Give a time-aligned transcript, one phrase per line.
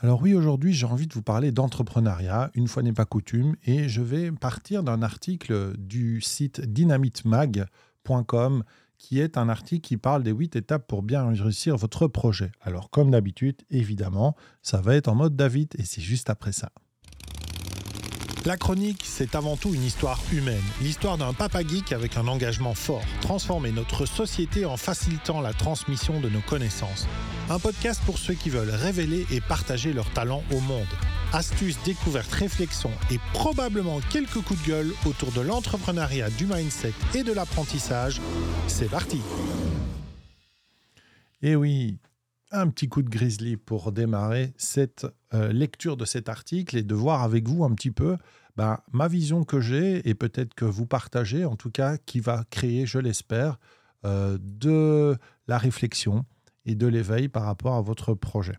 [0.00, 3.88] Alors oui, aujourd'hui, j'ai envie de vous parler d'entrepreneuriat, une fois n'est pas coutume, et
[3.88, 8.62] je vais partir d'un article du site dynamitmag.com
[8.96, 12.52] qui est un article qui parle des huit étapes pour bien réussir votre projet.
[12.60, 16.70] Alors comme d'habitude, évidemment, ça va être en mode David et c'est juste après ça.
[18.48, 22.72] La chronique, c'est avant tout une histoire humaine, l'histoire d'un papa geek avec un engagement
[22.72, 27.06] fort, transformer notre société en facilitant la transmission de nos connaissances.
[27.50, 30.86] Un podcast pour ceux qui veulent révéler et partager leurs talents au monde.
[31.34, 37.24] Astuces, découvertes, réflexions et probablement quelques coups de gueule autour de l'entrepreneuriat, du mindset et
[37.24, 38.18] de l'apprentissage.
[38.66, 39.20] C'est parti
[41.42, 41.98] Et eh oui,
[42.50, 46.94] un petit coup de grizzly pour démarrer cette euh, lecture de cet article et de
[46.94, 48.16] voir avec vous un petit peu
[48.58, 52.42] ben, ma vision que j'ai et peut-être que vous partagez, en tout cas, qui va
[52.50, 53.56] créer, je l'espère,
[54.04, 56.24] euh, de la réflexion
[56.66, 58.58] et de l'éveil par rapport à votre projet.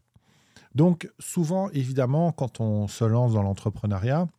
[0.73, 4.30] Donc souvent, évidemment, quand on se lance dans l'entrepreneuriat,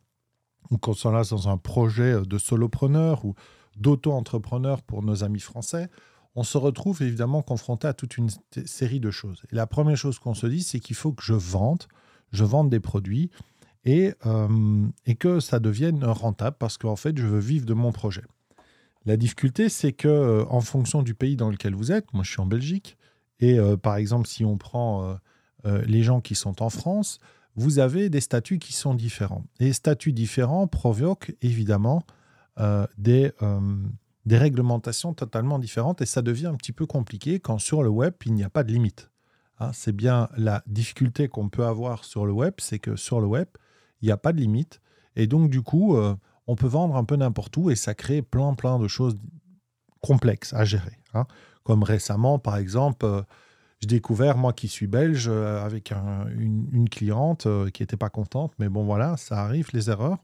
[0.71, 3.35] ou quand on se lance dans un projet de solopreneur ou
[3.77, 5.89] d'auto-entrepreneur pour nos amis français,
[6.33, 8.29] on se retrouve évidemment confronté à toute une
[8.65, 9.43] série de choses.
[9.51, 11.83] Et la première chose qu'on se dit, c'est qu'il faut que je vende,
[12.31, 13.29] je vende des produits
[13.85, 17.91] et, euh, et que ça devienne rentable parce qu'en fait, je veux vivre de mon
[17.91, 18.23] projet.
[19.05, 22.31] La difficulté, c'est que euh, en fonction du pays dans lequel vous êtes, moi je
[22.31, 22.97] suis en Belgique,
[23.39, 25.17] et euh, par exemple, si on prend
[25.85, 27.19] les gens qui sont en France,
[27.55, 29.45] vous avez des statuts qui sont différents.
[29.59, 32.03] Et statuts différents provoquent évidemment
[32.97, 33.31] des,
[34.25, 38.15] des réglementations totalement différentes et ça devient un petit peu compliqué quand sur le web,
[38.25, 39.11] il n'y a pas de limite.
[39.59, 43.27] Hein, c'est bien la difficulté qu'on peut avoir sur le web, c'est que sur le
[43.27, 43.47] web,
[44.01, 44.81] il n'y a pas de limite.
[45.15, 46.15] Et donc, du coup, euh,
[46.47, 49.17] on peut vendre un peu n'importe où et ça crée plein, plein de choses
[50.01, 50.97] complexes à gérer.
[51.13, 51.25] Hein.
[51.63, 53.21] Comme récemment, par exemple, euh,
[53.79, 58.69] j'ai découvert, moi qui suis belge, euh, avec une, cliente qui n'était pas contente, mais
[58.69, 60.17] bon, voilà, ça arrive, les erreurs.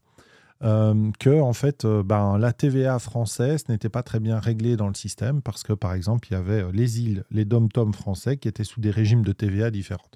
[0.64, 4.88] Euh, que en fait, euh, ben, la TVA française n'était pas très bien réglée dans
[4.88, 8.38] le système parce que, par exemple, il y avait euh, les îles, les dom-toms français
[8.38, 10.10] qui étaient sous des régimes de TVA différents.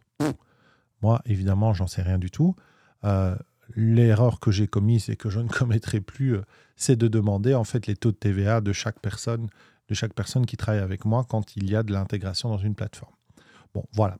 [1.03, 2.55] Moi, évidemment, j'en sais rien du tout.
[3.75, 6.37] L'erreur que j'ai commise et que je ne commettrai plus,
[6.75, 9.47] c'est de demander en fait les taux de TVA de chaque personne,
[9.87, 12.75] de chaque personne qui travaille avec moi quand il y a de l'intégration dans une
[12.75, 13.13] plateforme.
[13.73, 14.17] Bon, voilà.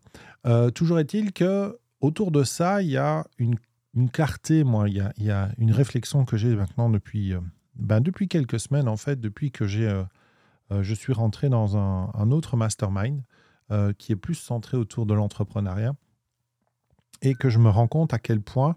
[0.72, 3.56] toujours est-il que autour de ça, il y a une
[3.94, 7.40] une clarté, moi, il y a, une réflexion que j'ai maintenant depuis, euh,
[7.76, 10.04] ben depuis quelques semaines, en fait, depuis que j'ai, euh,
[10.72, 13.22] euh, je suis rentré dans un, autre mastermind
[13.98, 15.94] qui est plus centré autour de l'entrepreneuriat
[17.22, 18.76] et que je me rends compte à quel point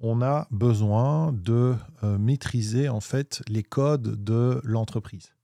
[0.00, 5.34] on a besoin de maîtriser, en fait, les codes de l'entreprise.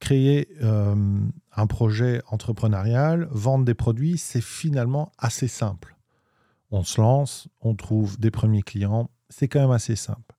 [0.00, 5.96] Créer un projet entrepreneurial, vendre des produits, c'est finalement assez simple
[6.70, 10.34] on se lance, on trouve des premiers clients, c'est quand même assez simple.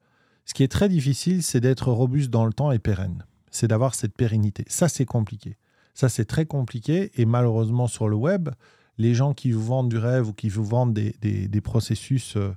[0.46, 3.25] Ce qui est très difficile, c'est d'être robuste dans le temps et pérenne.
[3.52, 4.64] C'est d'avoir cette pérennité.
[4.68, 5.58] Ça, c'est compliqué.
[5.94, 7.12] Ça, c'est très compliqué.
[7.16, 8.50] Et malheureusement, sur le web,
[8.97, 12.56] les gens qui vous vendent du rêve ou qui vous vendent des, processus euh,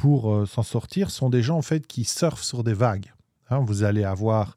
[0.00, 3.12] pour euh, s'en sortir sont des gens, en fait, qui surfent sur des vagues.
[3.50, 4.56] Hein, vous allez avoir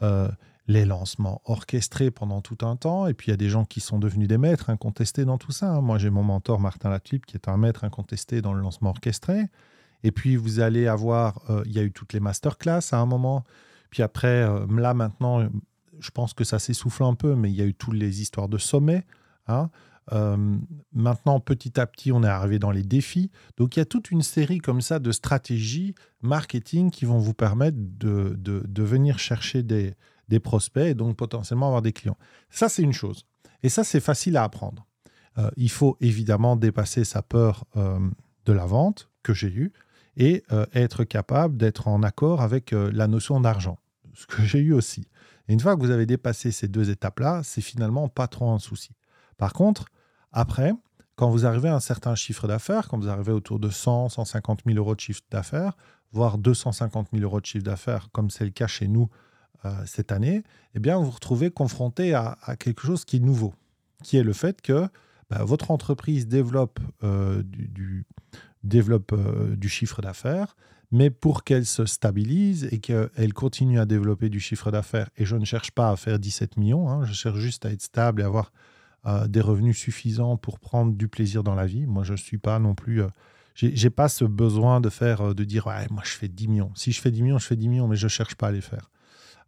[0.00, 0.30] euh,
[0.66, 3.06] les lancements orchestrés pendant tout un temps.
[3.06, 5.52] Et puis, il y a des gens qui sont devenus des maîtres incontestés dans tout
[5.52, 5.74] ça.
[5.74, 5.82] Hein.
[5.82, 9.50] Moi, j'ai mon mentor Martin Latulipe, qui est un maître incontesté dans le lancement orchestré.
[10.04, 13.04] Et puis, vous allez avoir, euh, il y a eu toutes les masterclass à un
[13.04, 13.44] moment.
[13.90, 15.46] Puis après, là, maintenant,
[16.00, 18.48] je pense que ça s'essouffle un peu, mais il y a eu toutes les histoires
[18.48, 19.04] de sommet.
[19.48, 19.68] Hein.
[20.12, 20.56] Euh,
[20.92, 23.30] maintenant, petit à petit, on est arrivé dans les défis.
[23.56, 27.34] Donc, il y a toute une série comme ça de stratégies marketing qui vont vous
[27.34, 29.94] permettre de, de venir chercher des,
[30.28, 32.16] des prospects et donc potentiellement avoir des clients.
[32.50, 33.26] Ça, c'est une chose.
[33.62, 34.86] Et ça, c'est facile à apprendre.
[35.36, 37.98] Euh, il faut évidemment dépasser sa peur euh,
[38.46, 39.72] de la vente que j'ai eue
[40.16, 40.42] et
[40.72, 43.78] être capable d'être en accord avec la notion d'argent,
[44.14, 45.06] ce que j'ai eu aussi.
[45.46, 48.90] Une fois que vous avez dépassé ces deux étapes-là, c'est finalement pas trop un souci.
[49.36, 49.86] Par contre,
[50.32, 50.72] après,
[51.16, 54.60] quand vous arrivez à un certain chiffre d'affaires, quand vous arrivez autour de 100, 150
[54.66, 55.76] 000 euros de chiffre d'affaires,
[56.12, 59.08] voire 250 000 euros de chiffre d'affaires, comme c'est le cas chez nous
[59.64, 60.44] euh, cette année,
[60.74, 63.54] eh bien, vous vous retrouvez confronté à, quelque chose qui est nouveau,
[64.04, 64.86] qui est le fait que
[65.30, 67.42] bah, votre entreprise développe, euh,
[68.72, 70.56] euh, du chiffre d'affaires,
[70.90, 75.36] mais pour qu'elle se stabilise et qu'elle continue à développer du chiffre d'affaires, et je
[75.36, 78.24] ne cherche pas à faire 17 millions, hein, je cherche juste à être stable et
[78.24, 78.52] avoir
[79.28, 81.86] des revenus suffisants pour prendre du plaisir dans la vie.
[81.86, 83.02] Moi, je ne suis pas non plus...
[83.54, 86.72] j'ai pas ce besoin de faire, de dire, ouais, moi, je fais 10 millions.
[86.74, 88.60] Si je fais 10 millions, je fais 10 millions, mais je cherche pas à les
[88.60, 88.90] faire.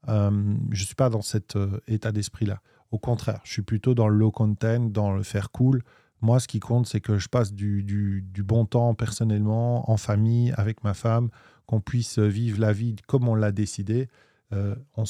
[0.09, 2.61] Euh, je suis pas dans cet euh, état d'esprit-là.
[2.91, 5.83] Au contraire, je suis plutôt dans le low content, dans le faire cool,
[6.23, 10.53] Moi, ce qui compte, c'est que je passe du, du, bon temps personnellement, en famille,
[10.57, 11.31] avec ma femme,
[11.67, 14.09] qu'on puisse vivre la vie comme on l'a décidé.
[14.53, 15.05] Euh, on,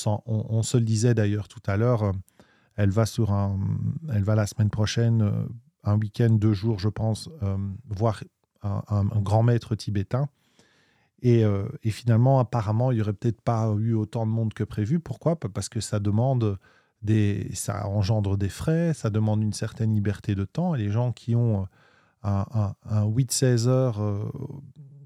[0.62, 2.12] se le disait d'ailleurs tout à l'heure,
[2.80, 3.58] elle va sur un,
[4.10, 5.44] elle va la semaine prochaine, euh,
[5.84, 7.58] un week-end, deux jours, je pense, euh,
[7.90, 8.24] voir
[8.62, 10.28] un, grand maître tibétain.
[11.22, 11.44] Et,
[11.82, 15.00] et, finalement, apparemment, il n'y aurait peut-être pas eu autant de monde que prévu.
[15.00, 15.36] Pourquoi?
[15.36, 16.58] Parce que ça demande
[17.02, 20.74] des, ça engendre des frais, ça demande une certaine liberté de temps.
[20.74, 21.66] Et les gens qui ont
[22.22, 24.32] un, 8-16 heures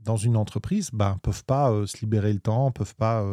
[0.04, 3.24] dans une entreprise ne ben, peuvent pas se libérer le temps, peuvent pas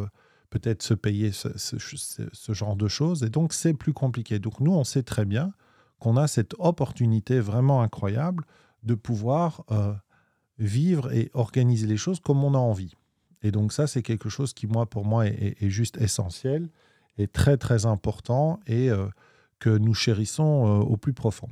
[0.52, 3.24] peut-être se payer ce, genre de choses.
[3.24, 4.38] Et donc, c'est plus compliqué.
[4.38, 5.54] Donc, nous, on sait très bien
[5.98, 8.46] qu'on a cette opportunité vraiment incroyable
[8.84, 9.94] de pouvoir euh,
[10.60, 12.94] vivre et organiser les choses comme on a envie.
[13.44, 16.70] Et donc, ça, c'est quelque chose qui, moi, pour moi, est, juste essentiel
[17.18, 19.08] et très, très important et euh,
[19.60, 21.50] que nous chérissons euh, au plus profond.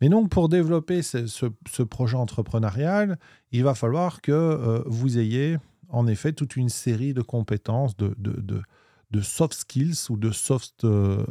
[0.00, 3.18] Mais donc, pour développer ce, ce, projet entrepreneurial,
[3.50, 5.58] il va falloir que vous ayez
[5.88, 8.62] en effet toute une série de compétences, de, de,
[9.10, 11.24] de, soft skills ou de soft, euh,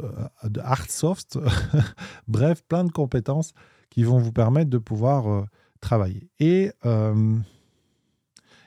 [0.44, 1.38] de hard soft,
[2.28, 3.52] bref, plein de compétences
[3.90, 5.44] qui vont vous permettre de pouvoir euh,
[5.80, 6.28] travailler.
[6.40, 7.38] Et euh,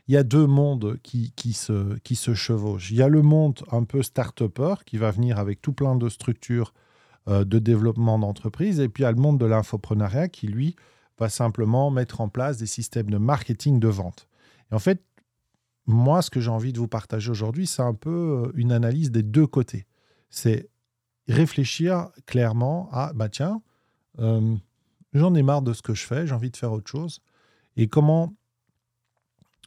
[0.08, 2.92] il y a deux mondes qui, qui, se, qui se chevauchent.
[2.92, 6.10] Il y a le monde un peu start-upper qui va venir avec tout plein de
[6.10, 6.74] structures
[7.28, 10.76] de développement d'entreprise, et puis il y a le monde de l'infoprenariat qui, lui,
[11.20, 14.28] va simplement mettre en place des systèmes de marketing de vente.
[14.72, 15.04] Et en fait,
[15.88, 19.12] moi, ce que j'ai envie de vous partager aujourd'hui, c'est un peu euh, une analyse
[19.12, 19.88] des deux côtés.
[20.30, 20.70] C'est
[21.28, 23.62] réfléchir clairement à, bah tiens,
[24.20, 24.56] euh,
[25.14, 27.22] j'en ai marre de ce que je fais, j'ai envie de faire autre chose.
[27.78, 28.36] Et comment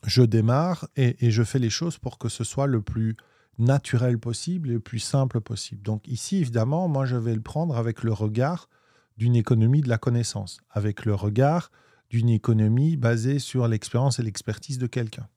[0.04, 3.16] je démarre et, je fais les choses pour que ce soit le plus
[3.58, 5.82] naturel possible et le plus simple possible.
[5.82, 8.68] Donc ici, évidemment, moi, je vais le prendre avec le regard
[9.16, 11.70] d'une économie de la connaissance, avec le regard
[12.10, 15.28] d'une économie basée sur l'expérience et l'expertise de quelqu'un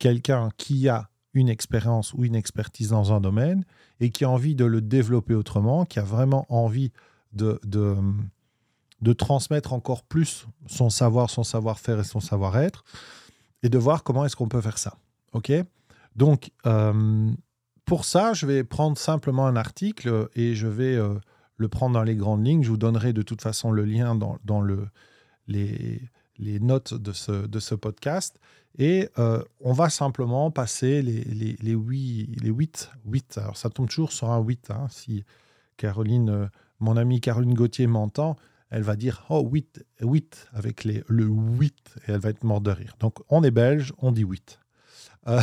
[0.00, 3.64] quelqu'un qui a une expérience ou une expertise dans un domaine
[4.00, 6.90] et qui a envie de le développer autrement, qui a vraiment envie
[7.32, 12.82] de, de, transmettre encore plus son savoir, son savoir-faire et son savoir-être,
[13.62, 14.96] et de voir comment est-ce qu'on peut faire ça.
[15.32, 15.52] OK?
[16.16, 17.30] Donc, euh,
[17.84, 21.14] pour ça, je vais prendre simplement un article et je vais euh,
[21.56, 22.64] le prendre dans les grandes lignes.
[22.64, 24.88] Je vous donnerai de toute façon le lien dans, dans le,
[25.46, 26.00] les,
[26.38, 28.40] les notes de ce, de ce podcast.
[28.78, 33.38] Et euh, on va simplement passer les, les, les, 8, les 8, 8.
[33.38, 34.70] Alors ça tombe toujours sur un 8.
[34.70, 34.86] Hein.
[34.90, 35.24] Si
[35.76, 36.46] Caroline, euh,
[36.78, 38.36] mon amie Caroline Gauthier m'entend,
[38.70, 41.74] elle va dire Oh, 8, 8 avec les, le 8
[42.06, 42.96] et elle va être morte de rire.
[43.00, 44.60] Donc on est belge, on dit 8.
[45.28, 45.40] Euh,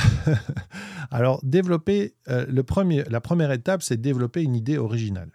[1.11, 5.29] alors, développer, le premier, la première étape, c'est développer une idée originale.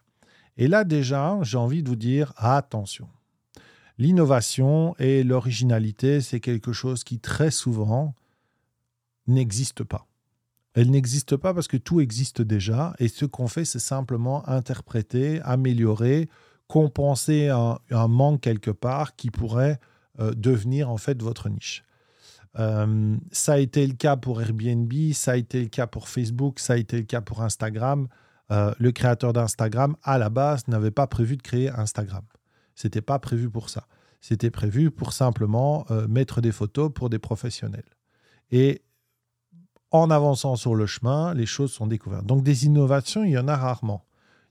[0.56, 3.08] Et là, déjà, j'ai envie de vous dire attention.
[3.98, 8.14] L'innovation et l'originalité, c'est quelque chose qui très souvent
[9.26, 10.06] n'existe pas.
[10.74, 15.40] Elle n'existe pas parce que tout existe déjà et ce qu'on fait, c'est simplement interpréter,
[15.42, 16.28] améliorer,
[16.66, 19.78] compenser un, manque quelque part qui pourrait
[20.18, 21.84] euh, devenir en fait votre niche.
[22.58, 26.58] Euh, ça a été le cas pour Airbnb, ça a été le cas pour Facebook,
[26.58, 28.08] ça a été le cas pour Instagram.
[28.50, 32.22] Euh, le créateur d'Instagram, à la base, n'avait pas prévu de créer Instagram.
[32.82, 33.86] C'était pas prévu pour ça.
[34.20, 37.88] C'était prévu pour simplement euh, mettre des photos pour des professionnels.
[38.50, 38.82] Et
[39.92, 42.26] en avançant sur le chemin, les choses sont découvertes.
[42.26, 44.04] Donc des innovations, il y en a rarement.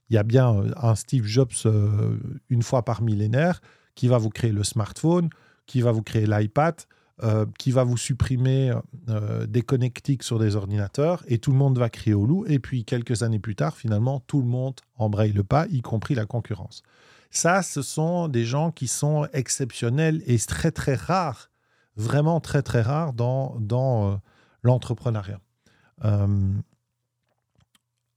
[0.10, 3.60] Il y a bien euh, un Steve Jobs euh, une fois par millénaire
[3.96, 5.30] qui va vous créer le smartphone,
[5.66, 6.76] qui va vous créer l'iPad,
[7.60, 8.74] qui va vous supprimer
[9.48, 12.46] des connectiques sur des ordinateurs et tout le monde va crier au loup.
[12.48, 16.16] Et puis quelques années plus tard, finalement, tout le monde embraye le pas, y compris
[16.16, 16.82] la concurrence.
[17.32, 21.50] Ça, ce sont des gens qui sont exceptionnels et très, très rares,
[21.96, 23.58] vraiment très, très rares dans,
[24.12, 24.16] euh,
[24.64, 25.40] l'entrepreneuriat.
[26.04, 26.54] Euh,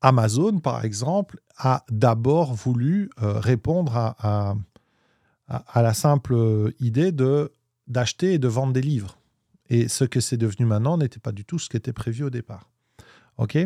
[0.00, 4.56] Amazon, par exemple, a d'abord voulu euh, répondre à,
[5.48, 7.52] à, la simple idée de
[7.86, 9.18] d'acheter et de vendre des livres.
[9.68, 12.30] Et ce que c'est devenu maintenant n'était pas du tout ce qui était prévu au
[12.30, 12.70] départ.
[13.36, 13.58] OK?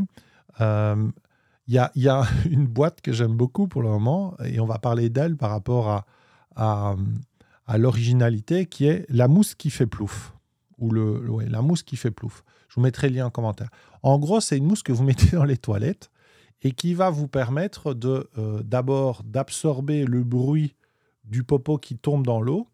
[1.69, 5.11] Il y a, une boîte que j'aime beaucoup pour le moment, et on va parler
[5.11, 6.05] d'elle par rapport
[6.57, 6.97] à,
[7.77, 10.35] l'originalité, qui est la mousse qui fait plouf.
[10.79, 12.45] Ou le, la mousse qui fait plouf.
[12.69, 13.69] Je vous mettrai le lien en commentaire.
[14.03, 16.11] En gros, c'est une mousse que vous mettez dans les toilettes
[16.63, 20.75] et qui va vous permettre de euh, d'abord d'absorber le bruit
[21.25, 22.69] du popo qui tombe dans l'eau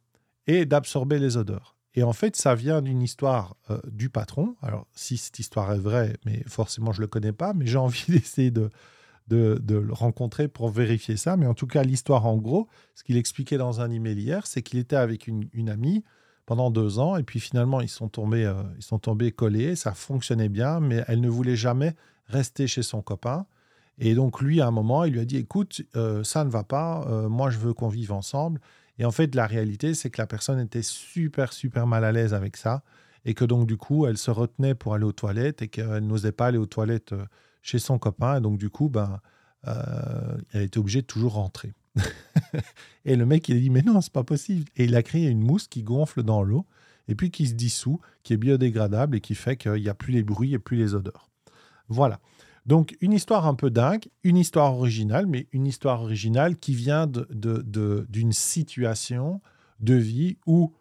[0.47, 1.74] et d'absorber les odeurs.
[1.95, 4.57] Et en fait, ça vient d'une histoire euh, du patron.
[4.63, 7.79] Alors, si cette histoire est vraie, mais forcément, je ne le connais pas, mais j'ai
[7.79, 8.71] envie d'essayer de,
[9.29, 11.37] de, le rencontrer pour vérifier ça.
[11.37, 14.63] Mais en tout cas, l'histoire en gros, ce qu'il expliquait dans un email hier, c'est
[14.63, 16.05] qu'il était avec une, amie
[16.47, 19.95] pendant deux ans et puis finalement ils sont tombés, euh, ils sont tombés collés, ça
[19.95, 21.97] fonctionnait bien, mais elle ne voulait jamais
[22.27, 23.47] rester chez son copain.
[23.99, 26.65] Et donc lui, à un moment, il lui a dit, écoute, euh, ça ne va
[26.65, 28.61] pas, moi je veux qu'on vive ensemble.
[28.99, 32.35] Et en fait, la réalité, c'est que la personne était super, super mal à l'aise
[32.35, 32.83] avec ça
[33.25, 36.33] et que donc du coup, elle se retenait pour aller aux toilettes et qu'elle n'osait
[36.33, 37.15] pas aller aux toilettes
[37.63, 38.37] chez son copain.
[38.37, 39.21] Et donc, du coup, ben,
[39.67, 41.73] euh, elle était obligée de toujours rentrer.
[43.05, 44.65] et le mec, il a dit, mais non, c'est pas possible.
[44.77, 46.67] Et il a créé une mousse qui gonfle dans l'eau
[47.09, 50.13] et puis qui se dissout, qui est biodégradable et qui fait qu'il n'y a plus
[50.13, 51.31] les bruits et plus les odeurs.
[51.89, 52.21] Voilà.
[52.67, 57.07] Donc, une histoire un peu dingue, une histoire originale, mais une histoire originale qui vient
[57.07, 59.41] d'une de, situation
[59.81, 60.73] de vie où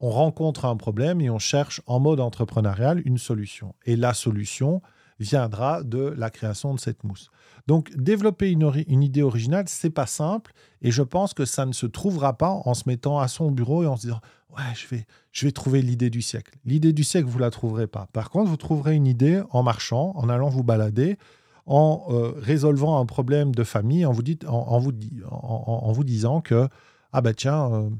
[0.00, 3.74] on rencontre un problème et on cherche en mode entrepreneurial une solution.
[3.86, 4.82] Et la solution,
[5.22, 7.30] viendra de la création de cette mousse.
[7.66, 11.86] Donc, développer une, idée originale, c'est pas simple, et je pense que ça ne se
[11.86, 15.06] trouvera pas en se mettant à son bureau et en se disant ouais, je vais,
[15.30, 16.54] je vais trouver l'idée du siècle.
[16.64, 18.08] L'idée du siècle, vous la trouverez pas.
[18.12, 21.18] Par contre, vous trouverez une idée en marchant, en allant vous balader,
[21.66, 24.92] en euh, résolvant un problème de famille, en vous, dit, en, vous,
[25.30, 26.68] en, vous disant que
[27.12, 27.90] ah ben tiens, euh,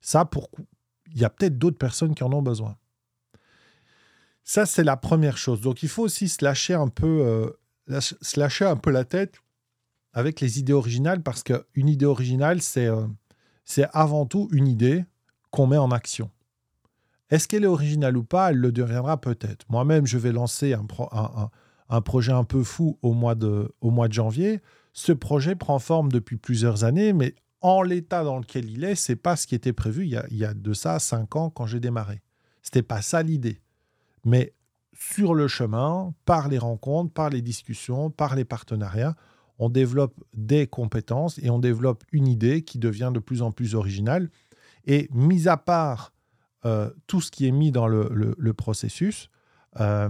[0.00, 0.48] ça pour
[1.12, 2.76] il y a peut-être d'autres personnes qui en ont besoin.
[4.48, 5.60] Ça, c'est la première chose.
[5.60, 9.42] Donc, il faut aussi se lâcher un peu, euh, se lâcher un peu la tête
[10.14, 13.06] avec les idées originales parce qu'une idée originale, c'est euh,
[13.66, 15.04] c'est avant tout une idée
[15.50, 16.30] qu'on met en action.
[17.28, 19.66] Est-ce qu'elle est originale ou pas Elle le deviendra peut-être.
[19.68, 21.50] Moi-même, je vais lancer un, un,
[21.90, 24.62] un, projet un peu fou au mois, de, au mois de janvier.
[24.94, 29.14] Ce projet prend forme depuis plusieurs années, mais en l'état dans lequel il est, c'est
[29.14, 31.50] pas ce qui était prévu il y a, il y a de ça cinq ans
[31.50, 32.22] quand j'ai démarré.
[32.62, 33.60] C'était pas ça l'idée.
[34.24, 34.54] Mais
[34.92, 39.14] sur le chemin, par les rencontres, par les discussions, par les partenariats,
[39.58, 43.74] on développe des compétences et on développe une idée qui devient de plus en plus
[43.74, 44.30] originale.
[44.86, 46.12] Et mis à part
[46.64, 49.30] euh, tout ce qui est mis dans le, processus,
[49.80, 50.08] euh,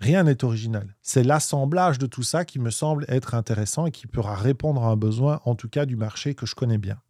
[0.00, 0.96] rien n'est original.
[1.02, 4.88] C'est l'assemblage de tout ça qui me semble être intéressant et qui pourra répondre à
[4.88, 7.00] un besoin, en tout cas du marché que je connais bien.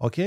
[0.00, 0.20] OK?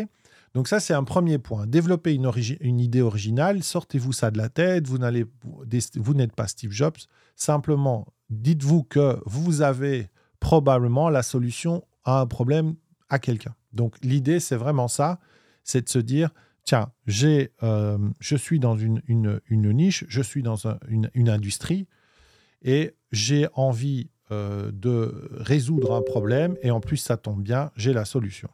[0.53, 1.65] Donc ça, c'est un premier point.
[1.65, 6.97] Développer une, idée originale, sortez-vous ça de la tête, vous, vous n'êtes pas Steve Jobs.
[7.35, 12.75] Simplement, dites-vous que vous avez probablement la solution à un problème
[13.09, 13.55] à quelqu'un.
[13.71, 15.19] Donc l'idée, c'est vraiment ça,
[15.63, 16.31] c'est de se dire,
[16.65, 16.91] tiens,
[17.63, 19.01] euh, je suis dans une,
[19.49, 21.87] niche, je suis dans une, une, industrie
[22.61, 27.93] et j'ai envie euh, de résoudre un problème et en plus, ça tombe bien, j'ai
[27.93, 28.49] la solution.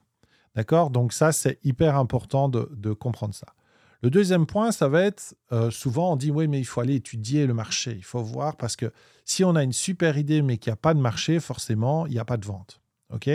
[0.57, 0.89] D'accord?
[0.89, 3.45] Donc ça, c'est hyper important de, comprendre ça.
[4.01, 6.95] Le deuxième point, ça va être, euh, souvent on dit, oui, mais il faut aller
[6.95, 8.91] étudier le marché, il faut voir, parce que
[9.23, 12.13] si on a une super idée, mais qu'il n'y a pas de marché, forcément, il
[12.13, 12.81] n'y a pas de vente.
[13.13, 13.29] OK?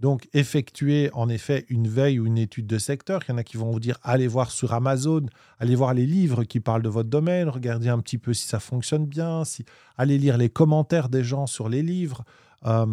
[0.00, 3.20] Donc, effectuer en effet une veille ou une étude de secteur.
[3.26, 5.26] Il y en a qui vont vous dire allez voir sur Amazon,
[5.58, 8.60] allez voir les livres qui parlent de votre domaine, regardez un petit peu si ça
[8.60, 9.66] fonctionne bien, si...
[9.98, 12.24] allez lire les commentaires des gens sur les livres.
[12.64, 12.86] Euh,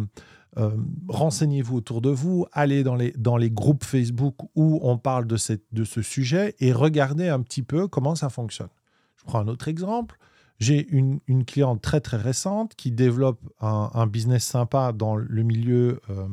[0.56, 0.70] euh,
[1.08, 5.36] renseignez-vous autour de vous, allez dans les, dans les groupes Facebook où on parle de,
[5.36, 8.68] cette, de ce sujet et regardez un petit peu comment ça fonctionne.
[9.16, 10.18] Je prends un autre exemple.
[10.60, 16.00] J'ai une, une, cliente très très récente qui développe un, business sympa dans le milieu,
[16.10, 16.28] euh,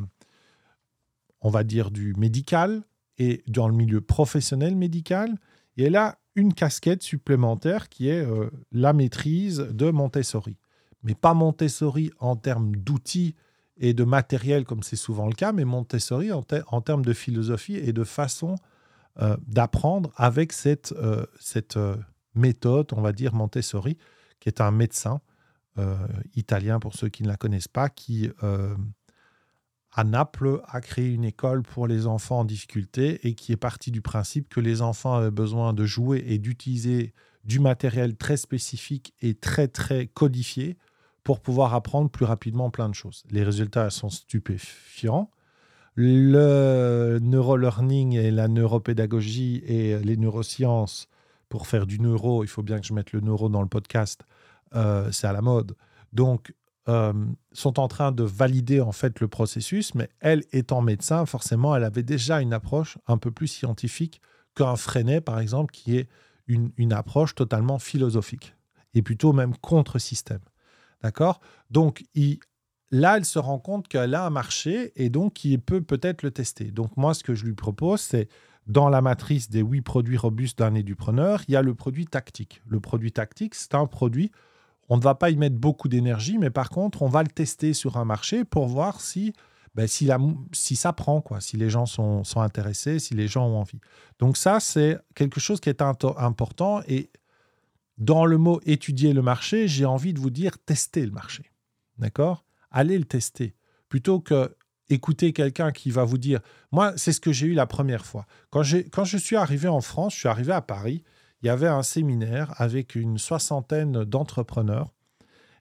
[1.41, 2.83] on va dire, du médical
[3.17, 5.39] et dans le milieu professionnel médical.
[5.77, 10.57] Et elle a une casquette supplémentaire qui est euh, la maîtrise de Montessori.
[11.01, 13.35] Mais pas Montessori en termes d'outils
[13.81, 16.43] et de matériel, comme c'est souvent le cas, mais Montessori en,
[16.81, 18.55] termes de philosophie et de façon
[19.19, 21.25] euh, d'apprendre avec cette, euh,
[21.75, 21.97] euh,
[22.35, 23.97] méthode, on va dire Montessori,
[24.39, 25.19] qui est un médecin
[26.35, 28.29] italien, pour ceux qui ne la connaissent pas, qui,
[29.93, 33.89] à Naples, a créé une école pour les enfants en difficulté et qui est parti
[33.89, 37.13] du principe que les enfants avaient besoin de jouer et d'utiliser
[37.45, 40.77] du matériel très spécifique et très, très codifié
[41.23, 43.23] pour pouvoir apprendre plus rapidement plein de choses.
[43.29, 45.29] Les résultats sont stupéfiants.
[45.95, 51.09] Le neurolearning et la neuropédagogie et les neurosciences,
[51.49, 54.21] pour faire du neuro, il faut bien que je mette le neuro dans le podcast,
[54.73, 55.75] euh, c'est à la mode.
[56.13, 56.55] Donc,
[56.87, 57.13] euh,
[57.51, 61.83] sont en train de valider en fait le processus, mais elle étant médecin, forcément, elle
[61.83, 64.21] avait déjà une approche un peu plus scientifique
[64.55, 66.09] qu'un Freinet, par exemple, qui est
[66.47, 68.55] une, une approche totalement philosophique
[68.93, 70.41] et plutôt même contre-système.
[71.03, 71.41] D'accord?
[71.69, 72.03] Donc,
[72.91, 76.31] là, elle se rend compte qu'elle a un marché et donc il peut peut-être le
[76.31, 76.65] tester.
[76.65, 78.27] Donc, moi, ce que je lui propose, c'est
[78.67, 82.61] dans la matrice des huit produits robustes d'un édupreneur, il y a le produit tactique.
[82.67, 84.31] Le produit tactique, c'est un produit,
[84.89, 87.73] on ne va pas y mettre beaucoup d'énergie, mais par contre, on va le tester
[87.73, 89.33] sur un marché pour voir si,
[89.73, 93.57] ben, si ça prend, quoi, si les gens sont, sont, intéressés, si les gens ont
[93.59, 93.79] envie.
[94.19, 96.81] Donc ça, c'est quelque chose qui est important.
[96.87, 97.09] Et
[98.01, 101.51] dans le mot étudier le marché, j'ai envie de vous dire tester le marché.
[101.99, 102.43] D'accord?
[102.71, 103.53] Allez le tester.
[103.89, 104.55] Plutôt que
[104.89, 106.39] écouter quelqu'un qui va vous dire,
[106.71, 108.25] moi, c'est ce que j'ai eu la première fois.
[108.49, 111.03] Quand, quand je suis arrivé en France, je suis arrivé à Paris,
[111.43, 114.91] il y avait un séminaire avec une soixantaine d'entrepreneurs.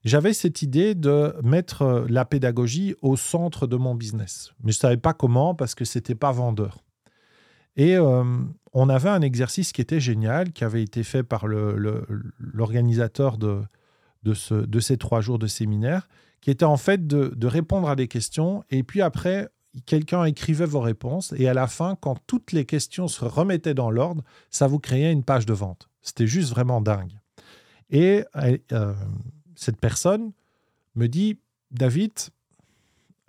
[0.05, 4.81] J'avais cette idée de mettre la pédagogie au centre de mon business, mais je ne
[4.81, 6.83] savais pas comment parce que c'était pas vendeur.
[7.81, 8.23] Et euh,
[8.75, 13.63] on avait un exercice qui était génial, qui avait été fait par l'organisateur de,
[14.23, 16.07] de, ce, de, ces trois jours de séminaire,
[16.43, 19.49] qui était en fait de, de répondre à des questions et puis après
[19.87, 23.91] quelqu'un écrivait vos réponses et à la fin, quand toutes les questions se remettaient dans
[23.91, 25.89] l'ordre, ça vous créait une page de vente.
[26.03, 27.19] C'était juste vraiment dingue.
[27.89, 28.25] Et
[28.73, 28.95] euh,
[29.55, 30.33] cette personne
[30.97, 31.39] me dit,
[31.71, 32.13] David,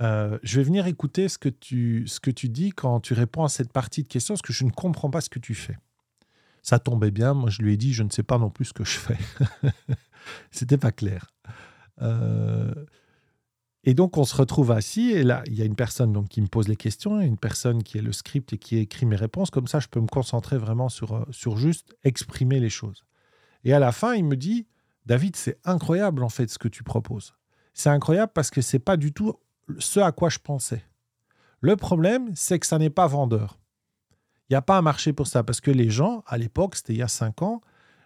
[0.02, 3.44] euh, je vais venir écouter ce que, tu, ce que tu dis quand tu réponds
[3.44, 5.78] à cette partie de questions, parce que je ne comprends pas ce que tu fais.
[6.64, 8.74] Ça tombait bien, moi je lui ai dit, je ne sais pas non plus ce
[8.74, 9.18] que je fais.
[10.52, 11.32] C'était pas clair.
[12.02, 12.74] Euh,
[13.84, 16.42] et donc, on se retrouve assis, et là, il y a une personne donc, qui
[16.42, 19.16] me pose les questions, et une personne qui est le script et qui écrit mes
[19.16, 19.50] réponses.
[19.50, 23.04] Comme ça, je peux me concentrer vraiment sur, euh, sur juste exprimer les choses.
[23.64, 24.68] Et à la fin, il me dit
[25.06, 27.34] David, c'est incroyable en fait ce que tu proposes.
[27.74, 29.36] C'est incroyable parce que c'est pas du tout
[29.80, 30.84] ce à quoi je pensais.
[31.60, 33.60] Le problème, c'est que ça n'est pas vendeur.
[34.50, 36.94] Il n'y a pas un marché pour ça parce que les gens, à l'époque, c'était
[36.94, 37.62] il y a cinq ans,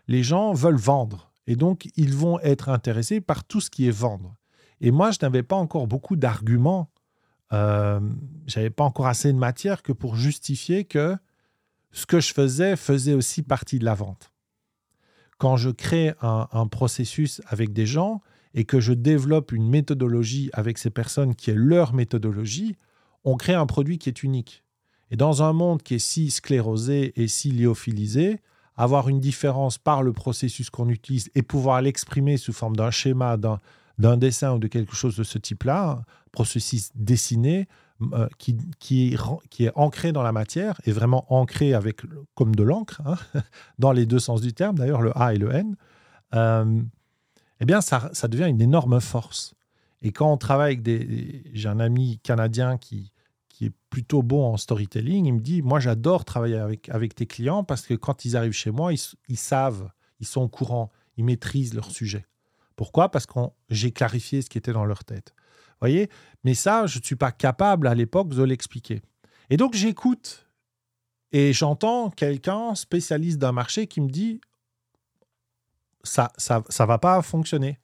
[0.07, 1.31] les gens veulent vendre.
[1.47, 4.35] Et donc, ils vont être intéressés par tout ce qui est vendre.
[4.81, 6.89] Et moi, je n'avais pas encore beaucoup d'arguments.
[7.53, 7.99] Euh,
[8.45, 11.17] j'avais pas encore assez de matière que pour justifier que
[11.91, 14.31] ce que je faisais faisait aussi partie de la vente.
[15.37, 18.21] Quand je crée un, processus avec des gens
[18.55, 22.77] et que je développe une méthodologie avec ces personnes qui est leur méthodologie,
[23.25, 24.63] on crée un produit qui est unique.
[25.11, 28.39] Et dans un monde qui est si sclérosé et si lyophilisé,
[28.77, 33.37] avoir une différence par le processus qu'on utilise et pouvoir l'exprimer sous forme d'un schéma,
[33.37, 37.67] d'un dessin ou de quelque chose de ce type-là, processus dessiné,
[38.13, 39.15] euh, qui,
[39.59, 42.01] est ancré dans la matière, et vraiment ancré avec,
[42.35, 43.15] comme de l'encre, hein,
[43.79, 45.77] dans les deux sens du terme, d'ailleurs le A et le N,
[46.33, 46.81] euh,
[47.59, 49.53] eh bien ça, devient une énorme force.
[50.01, 51.43] Et quand on travaille avec des...
[51.53, 53.11] J'ai un ami canadien qui,
[53.49, 57.25] qui est plutôt bon en storytelling, il me dit, moi j'adore travailler avec, avec tes
[57.25, 59.89] clients parce que quand ils arrivent chez moi, ils, ils savent,
[60.19, 62.25] ils sont au courant, ils maîtrisent leur sujet.
[62.75, 63.09] Pourquoi?
[63.09, 63.39] Parce que
[63.69, 65.33] j'ai clarifié ce qui était dans leur tête.
[65.79, 66.09] voyez?
[66.43, 69.01] Mais ça, je ne suis pas capable à l'époque de l'expliquer.
[69.49, 70.47] Et donc, j'écoute
[71.31, 74.41] et j'entends quelqu'un spécialiste d'un marché qui me dit
[76.05, 77.79] ça ça, ça va pas fonctionner.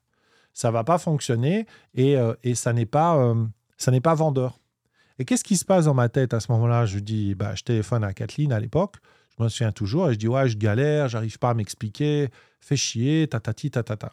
[0.54, 4.60] Ça va pas fonctionner et, euh, et ça n'est pas, euh, pas vendeur.
[5.20, 6.86] Et qu'est-ce qui se passe dans ma tête à ce moment-là?
[6.86, 8.96] Je dis, bah, je téléphone à Kathleen à l'époque,
[9.38, 12.30] je me souviens toujours, et je dis, ouais, je galère, j'arrive pas à m'expliquer,
[12.60, 14.12] fais chier, tatati, tatata.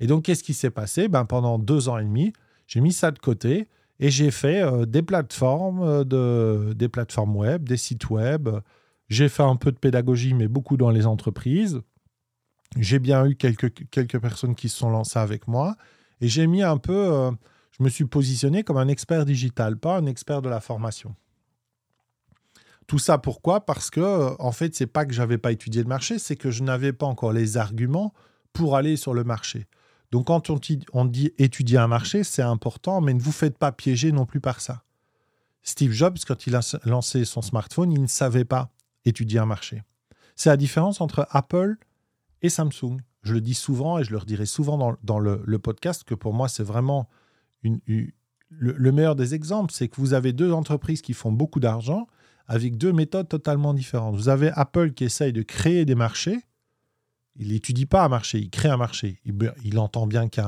[0.00, 1.08] Et donc, qu'est-ce qui s'est passé?
[1.08, 2.32] Ben, Pendant deux ans et demi,
[2.66, 3.68] j'ai mis ça de côté
[3.98, 8.48] et j'ai fait euh, des plateformes, de, des plateformes web, des sites web.
[9.08, 11.80] J'ai fait un peu de pédagogie, mais beaucoup dans les entreprises.
[12.76, 15.76] J'ai bien eu quelques, quelques personnes qui se sont lancées avec moi.
[16.20, 17.30] Et j'ai mis un peu, euh,
[17.78, 21.14] je me suis positionné comme un expert digital, pas un expert de la formation.
[22.86, 23.66] Tout ça pourquoi?
[23.66, 26.62] Parce que, en fait, c'est pas que j'avais pas étudié le marché, c'est que je
[26.62, 28.14] n'avais pas encore les arguments
[28.52, 29.66] pour aller sur le marché.
[30.10, 34.10] Donc quand on dit, étudier un marché, c'est important, mais ne vous faites pas piéger
[34.10, 34.84] non plus par ça.
[35.62, 38.70] Steve Jobs, quand il a lancé son smartphone, il ne savait pas
[39.04, 39.82] étudier un marché.
[40.34, 41.76] C'est la différence entre Apple
[42.42, 42.98] et Samsung.
[43.22, 46.48] Je le dis souvent et je le redirai souvent dans, le, podcast que pour moi,
[46.48, 47.08] c'est vraiment
[47.62, 49.72] le, meilleur des exemples.
[49.72, 52.06] C'est que vous avez deux entreprises qui font beaucoup d'argent
[52.46, 54.16] avec deux méthodes totalement différentes.
[54.16, 56.38] Vous avez Apple qui essaye de créer des marchés
[57.38, 59.20] il n'étudie pas un marché, il crée un marché.
[59.24, 60.42] Il, entend bien qu'il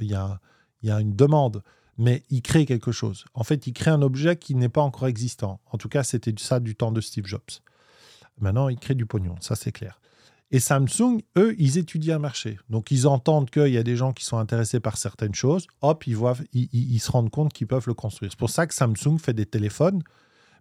[0.00, 1.62] y, a une demande,
[1.98, 3.26] mais il crée quelque chose.
[3.34, 5.60] En fait, il crée un objet qui n'est pas encore existant.
[5.70, 7.42] En tout cas, c'était ça du temps de Steve Jobs.
[8.38, 10.00] Maintenant, il crée du pognon, ça c'est clair.
[10.52, 12.58] Et Samsung, eux, ils étudient un marché.
[12.68, 15.68] Donc, ils entendent qu'il y a des gens qui sont intéressés par certaines choses.
[15.80, 18.32] Hop, ils, voient, ils, se rendent compte qu'ils peuvent le construire.
[18.32, 20.02] C'est pour ça que Samsung fait des téléphones,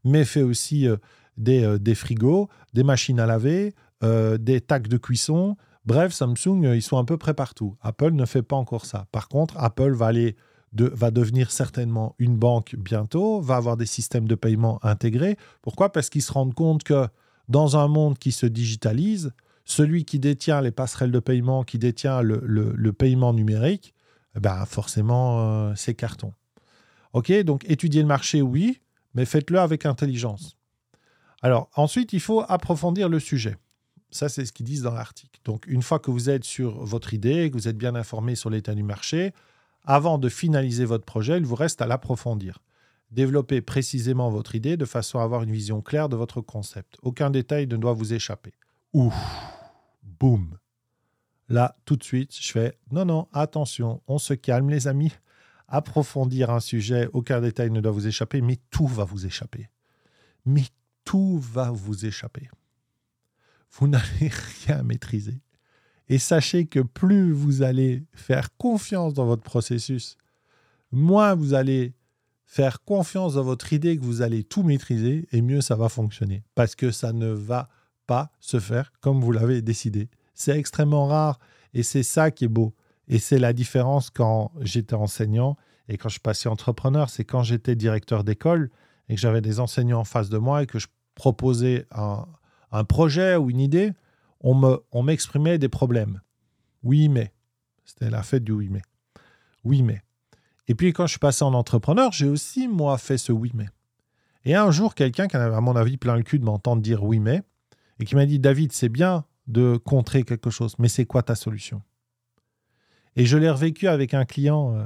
[0.04, 0.97] mais fait aussi euh,
[1.38, 3.73] des, euh, des, frigos, des machines à laver,
[4.04, 7.75] euh, des tacs de cuisson, Bref, Samsung, ils sont un peu près partout.
[7.82, 9.08] Apple ne fait pas encore ça.
[9.12, 10.36] Par contre, Apple va, aller
[10.73, 15.36] va devenir certainement une banque bientôt, va avoir des systèmes de paiement intégrés.
[15.63, 15.91] Pourquoi?
[15.91, 17.08] Parce qu'ils se rendent compte que
[17.47, 19.32] dans un monde qui se digitalise,
[19.69, 23.93] celui qui détient les passerelles de paiement, qui détient le, paiement numérique,
[24.36, 26.34] eh ben forcément, euh, c'est carton.
[27.13, 28.82] OK, donc étudier le marché, oui,
[29.13, 30.58] mais faites-le avec intelligence.
[31.43, 33.58] Alors ensuite, il faut approfondir le sujet.
[34.10, 35.39] Ça, c'est ce qu'ils disent dans l'article.
[35.45, 38.49] Donc, une fois que vous êtes sur votre idée, que vous êtes bien informé sur
[38.49, 39.34] l'état du marché,
[39.86, 42.58] avant de finaliser votre projet, il vous reste à l'approfondir.
[43.12, 46.97] Développez précisément votre idée de façon à avoir une vision claire de votre concept.
[47.03, 48.53] Aucun détail ne doit vous échapper.
[48.93, 49.13] Ouf
[50.03, 50.57] boum.
[51.49, 55.12] Là, tout de suite, je fais non, non, attention, on se calme, les amis.
[55.67, 59.69] Approfondir un sujet, aucun détail ne doit vous échapper, mais tout va vous échapper.
[60.45, 60.63] Mais
[61.03, 62.49] tout va vous échapper.
[63.71, 64.31] Vous n'allez
[64.67, 65.41] rien maîtriser.
[66.07, 70.17] Et sachez que plus vous allez faire confiance dans votre processus,
[70.91, 71.93] moins vous allez
[72.45, 76.43] faire confiance dans votre idée que vous allez tout maîtriser, et mieux ça va fonctionner.
[76.55, 77.69] Parce que ça ne va
[78.09, 80.09] pas se faire comme vous l'avez décidé.
[80.33, 81.37] C'est extrêmement rare
[81.75, 82.73] et c'est ça qui est beau.
[83.07, 87.11] Et c'est la différence quand j'étais enseignant et quand je passais entrepreneur.
[87.11, 88.71] C'est quand j'étais directeur d'école
[89.09, 93.35] et que j'avais des enseignants en face de moi et que je proposais un, projet
[93.35, 93.93] ou une idée,
[94.41, 96.21] on, me, on m'exprimait des problèmes.
[96.81, 97.31] Oui, mais.
[97.85, 98.81] C'était la fête du oui, mais.
[99.63, 100.01] Oui, mais.
[100.67, 103.67] Et puis quand je suis passé en entrepreneur, j'ai aussi, moi, fait ce oui, mais.
[104.45, 107.03] Et un jour, quelqu'un qui avait, à mon avis, plein le cul de m'entendre dire
[107.03, 107.43] oui, mais,
[107.99, 111.35] et qui m'a dit David, c'est bien de contrer quelque chose, mais c'est quoi ta
[111.35, 111.81] solution?
[113.15, 114.85] Et je l'ai revécu avec un client euh,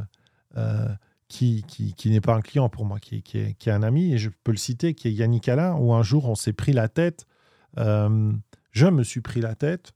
[0.57, 0.87] euh,
[1.27, 4.29] qui, qui, n'est pas un client pour moi, qui, qui, est, un ami, et je
[4.43, 7.25] peux le citer, qui est Yannick Alain, où un jour on s'est pris la tête,
[7.77, 8.31] euh,
[8.71, 9.91] je me suis pris la tête,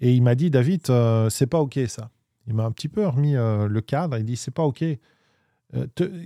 [0.00, 0.86] et il m'a dit David,
[1.30, 2.10] c'est pas OK ça.
[2.46, 4.84] Il m'a un petit peu remis le cadre, il dit c'est pas OK.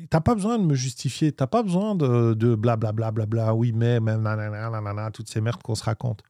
[0.09, 3.73] T'as pas besoin de me justifier, t'as pas besoin de, blablabla, bla, bla, bla, oui,
[3.73, 6.23] mais, même, nanana, toutes ces merdes qu'on se raconte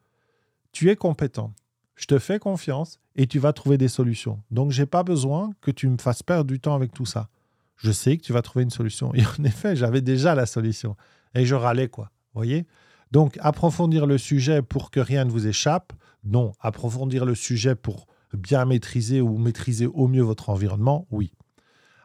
[0.73, 1.55] tu es compétent,
[1.95, 4.43] je te fais confiance et tu vas trouver des solutions.
[4.51, 7.29] Donc, je n'ai pas besoin que tu me fasses perdre du temps avec tout ça.
[7.77, 9.15] Je sais que tu vas trouver une solution.
[9.15, 10.97] Et en effet, j'avais déjà la solution.
[11.35, 12.11] Et je râlais, quoi.
[12.35, 12.67] voyez?
[13.13, 15.93] Donc, approfondir le sujet pour que rien ne vous échappe.
[16.25, 16.53] Non.
[16.61, 21.07] Approfondir le sujet pour bien maîtriser ou maîtriser au mieux votre environnement.
[21.11, 21.33] Oui.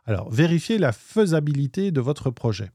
[0.05, 2.71] Alors, vérifiez la faisabilité de votre projet.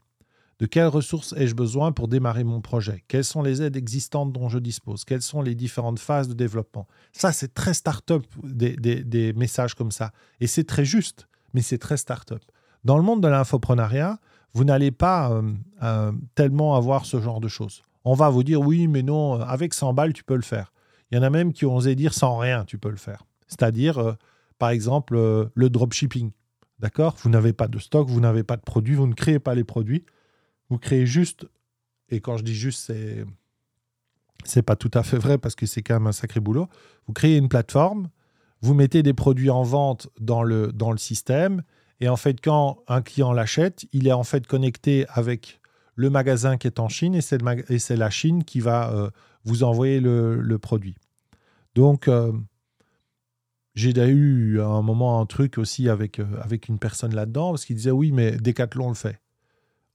[0.59, 3.03] De quelles ressources ai-je besoin pour démarrer mon projet?
[3.07, 5.05] Quelles sont les aides existantes dont je dispose?
[5.05, 6.87] Quelles sont les différentes phases de développement?
[7.11, 10.11] Ça, c'est très start-up, des, messages comme ça.
[10.39, 12.41] Et c'est très juste, mais c'est très start-up.
[12.83, 14.17] Dans le monde de l'infoprenariat,
[14.53, 15.43] vous n'allez pas euh,
[15.83, 17.83] euh, tellement avoir ce genre de choses.
[18.03, 20.73] On va vous dire oui, mais non, avec 100 balles, tu peux le faire.
[21.11, 23.25] Il y en a même qui ont osé dire sans rien, tu peux le faire.
[23.47, 24.13] C'est-à-dire, euh,
[24.57, 25.15] par exemple,
[25.53, 26.31] le dropshipping.
[26.79, 27.15] D'accord?
[27.21, 29.63] Vous n'avez pas de stock, vous n'avez pas de produits, vous ne créez pas les
[29.63, 30.03] produits.
[30.69, 31.47] Vous créez juste,
[32.09, 33.25] et quand je dis juste, c'est
[34.43, 36.67] c'est pas tout à fait vrai parce que c'est quand même un sacré boulot.
[37.07, 38.09] Vous créez une plateforme,
[38.61, 41.63] vous mettez des produits en vente dans le, dans le système,
[41.99, 45.59] et en fait, quand un client l'achète, il est en fait connecté avec
[45.95, 49.09] le magasin qui est en Chine, et c'est la Chine qui va euh,
[49.45, 50.95] vous envoyer le, produit.
[51.73, 52.31] Donc, euh,
[53.73, 57.75] j'ai eu un moment un truc aussi avec, euh, avec une personne là-dedans, parce qu'il
[57.75, 59.19] disait oui, mais Decathlon le fait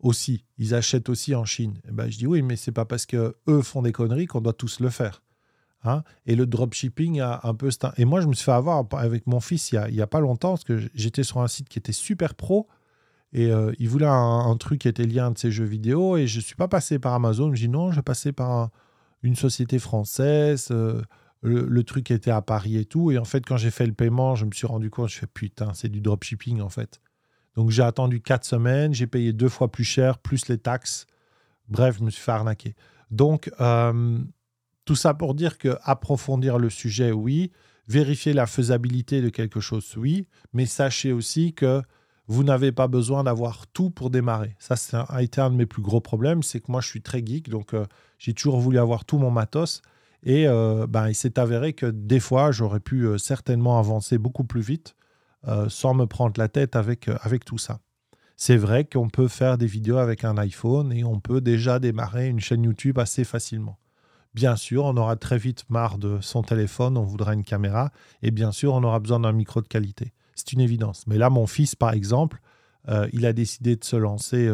[0.03, 0.45] aussi.
[0.59, 1.75] Ils achètent aussi en Chine.
[1.85, 4.27] Et eh ben, je dis oui, mais c'est pas parce que eux font des conneries
[4.27, 5.23] qu'on doit tous le faire.
[5.85, 7.71] Hein et le dropshipping a un peu.
[7.97, 10.51] Et moi, je me suis fait avoir avec mon fils il y a, pas longtemps
[10.51, 12.69] parce que j'étais sur un site qui était super pro
[13.33, 16.17] et euh, il voulait un, truc qui était lié à un de ses jeux vidéo
[16.17, 17.53] et je suis pas passé par Amazon.
[17.55, 18.71] Je dis non, je vais passer par
[19.23, 20.69] une société française.
[20.71, 21.03] Euh,
[21.43, 23.11] le, le, truc était à Paris et tout.
[23.11, 25.27] Et en fait, quand j'ai fait le paiement, je me suis rendu compte, je fais
[25.27, 27.01] putain, c'est du dropshipping en fait.
[27.57, 31.07] Donc j'ai attendu quatre semaines, j'ai payé deux fois plus cher, plus les taxes.
[31.69, 32.75] Bref, je me suis fait arnaquer.
[33.11, 34.19] Donc euh,
[34.85, 37.53] tout ça pour dire que approfondir le sujet, oui.
[37.89, 40.27] Vérifier la faisabilité de quelque chose, oui.
[40.53, 41.83] Mais sachez aussi que
[42.27, 44.57] vous n'avez pas besoin d'avoir tout pour démarrer.
[44.59, 46.43] Ça, a été un de mes plus gros problèmes.
[46.43, 47.85] C'est que moi, je suis très geek, donc euh,
[48.19, 49.83] j'ai toujours voulu avoir tout mon matos.
[50.23, 54.61] Et euh, ben, il s'est avéré que des fois, j'aurais pu certainement avancer beaucoup plus
[54.61, 54.95] vite
[55.49, 57.81] euh, sans me prendre la tête avec, euh, avec tout ça.
[58.37, 62.29] C'est vrai qu'on peut faire des vidéos avec un iPhone et on peut déjà démarrer
[62.29, 63.79] une chaîne YouTube assez facilement.
[64.35, 67.91] Bien sûr, on aura très vite marre de son téléphone, on voudra une caméra
[68.23, 70.13] et bien sûr, on aura besoin d'un micro de qualité.
[70.35, 71.07] C'est une évidence.
[71.07, 72.41] Mais là, mon fils, par exemple,
[72.89, 74.51] euh, il a décidé de se lancer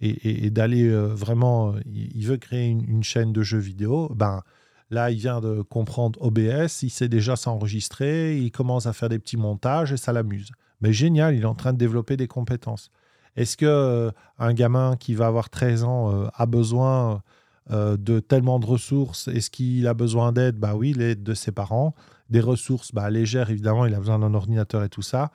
[0.00, 4.12] et, d'aller vraiment, il veut créer une, une, chaîne de jeux vidéo.
[4.14, 4.42] Ben,
[4.90, 9.18] Là, il vient de comprendre OBS, il sait déjà s'enregistrer, il commence à faire des
[9.18, 10.52] petits montages et ça l'amuse.
[10.80, 12.90] Mais génial, il est en train de développer des compétences.
[13.34, 17.22] Est-ce que euh, un gamin qui va avoir 13 ans euh, a besoin
[17.70, 19.28] euh, de tellement de ressources?
[19.28, 20.56] Est-ce qu'il a besoin d'aide?
[20.56, 21.94] Bah oui, l'aide de ses parents.
[22.30, 25.32] Des ressources bah, légères, évidemment, il a besoin d'un ordinateur et tout ça.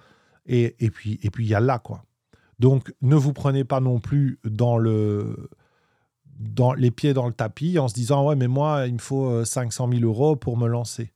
[0.48, 2.06] Et, et puis et puis il y a là, quoi.
[2.60, 5.50] Donc ne vous prenez pas non plus dans le
[6.42, 9.46] dans les pieds dans le tapis en se disant ouais mais moi il me faut
[9.46, 11.14] 500 euh, 000 euros pour me lancer.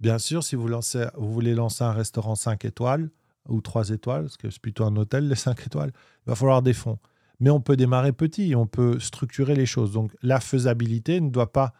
[0.00, 3.08] Bien sûr, si vous, lancez, vous voulez lancer un restaurant 5 étoiles
[3.48, 6.60] ou 3 étoiles, parce que c'est plutôt un hôtel les 5 étoiles, il va falloir
[6.60, 6.98] des fonds.
[7.38, 9.92] Mais on peut démarrer petit, on peut structurer les choses.
[9.92, 11.72] Donc la faisabilité ne doit pas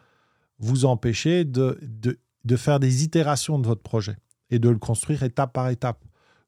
[0.59, 4.15] vous empêcher de, de, faire des itérations de votre projet
[4.51, 6.01] et de le construire étape par étape.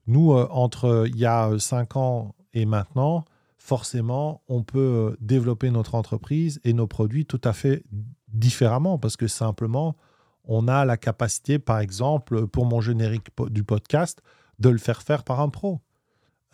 [0.08, 3.26] Nous, euh, entre il y a 5 ans et maintenant,
[3.66, 7.84] forcément, on peut euh, développer notre entreprise et nos produits tout à fait
[8.28, 9.96] différemment parce que simplement,
[10.44, 14.22] on a la capacité, par exemple, pour mon générique du podcast,
[14.60, 15.82] de le faire faire par un pro,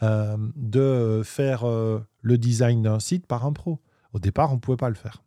[0.03, 3.81] euh, de faire euh, le design d'un site par un pro.
[4.13, 5.21] Au départ, on ne pouvait pas le faire.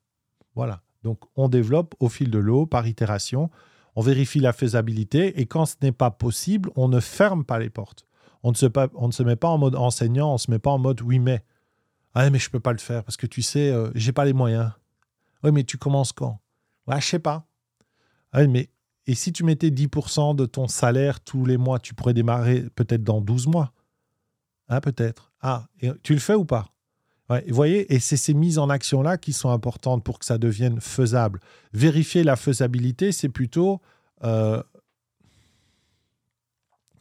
[0.54, 0.80] Voilà.
[1.02, 3.50] Donc, on développe au fil de l'eau, par itération.
[3.94, 7.68] On vérifie la faisabilité et quand ce n'est pas possible, on ne ferme pas les
[7.68, 8.06] portes.
[8.42, 10.58] On ne, se on ne se met pas en mode enseignant, on ne se met
[10.58, 11.44] pas en mode oui, mais.
[12.14, 14.32] Ah, mais je peux pas le faire parce que tu sais, euh, j'ai pas les
[14.32, 14.70] moyens.
[15.42, 16.40] Oui, mais tu commences quand?
[16.86, 17.46] Ouais, je sais pas.
[18.32, 18.70] Ah, mais
[19.06, 23.02] et si tu mettais 10% de ton salaire tous les mois, tu pourrais démarrer peut-être
[23.04, 23.72] dans 12 mois.
[24.68, 25.32] Ah, peut-être.
[25.40, 26.70] Ah, et tu le fais ou pas?
[27.30, 30.38] Ouais, Vous voyez, et c'est ces mises en action-là qui sont importantes pour que ça
[30.38, 31.40] devienne faisable.
[31.72, 33.80] Vérifier la faisabilité, c'est plutôt
[34.24, 34.62] euh,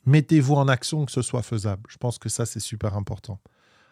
[0.05, 1.83] mettez-vous en action que ce soit faisable.
[1.89, 3.39] Je pense que ça, c'est super important.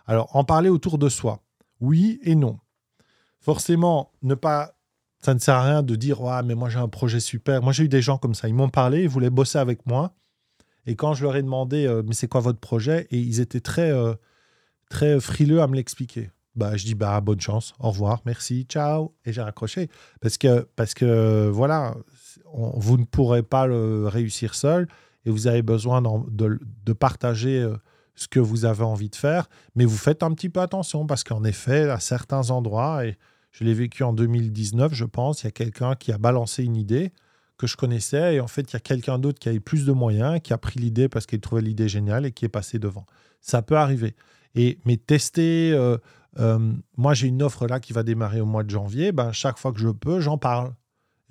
[0.08, 1.42] Alors, en parler autour de soi,
[1.80, 2.60] oui et non.
[3.40, 4.76] Forcément, ne pas
[5.22, 7.62] ça ne sert à rien de dire ouais, mais moi j'ai un projet super.
[7.62, 8.48] Moi j'ai eu des gens comme ça.
[8.48, 10.14] Ils m'ont parlé, ils voulaient bosser avec moi.
[10.88, 13.08] Et quand je leur ai demandé euh, mais c'est quoi votre projet?
[13.12, 14.16] Et ils étaient très euh,
[14.90, 16.32] très frileux à me l'expliquer.
[16.56, 20.68] Bah je dis bah bonne chance, au revoir, merci, ciao et j'ai raccroché parce que
[20.76, 21.96] parce que voilà,
[22.54, 24.88] vous ne pourrez pas le réussir seul
[25.26, 27.78] et vous avez besoin de, de partager euh,
[28.22, 31.24] ce que vous avez envie de faire, mais vous faites un petit peu attention parce
[31.24, 33.18] qu'en effet à certains endroits et
[33.52, 35.42] je l'ai vécu en 2019, je pense.
[35.42, 37.14] Il y a quelqu'un qui a balancé une idée
[37.58, 39.86] que je connaissais et en fait, il y a quelqu'un d'autre qui a eu plus
[39.86, 42.78] de moyens, qui a pris l'idée parce qu'il trouvait l'idée géniale et qui est passé
[42.78, 43.08] devant.
[43.42, 44.16] Ça peut arriver.
[44.54, 45.98] Et, mais tester, euh,
[46.38, 49.58] euh, moi j'ai une offre là qui va démarrer au mois de janvier, ben, chaque
[49.58, 50.74] fois que je peux, j'en parle.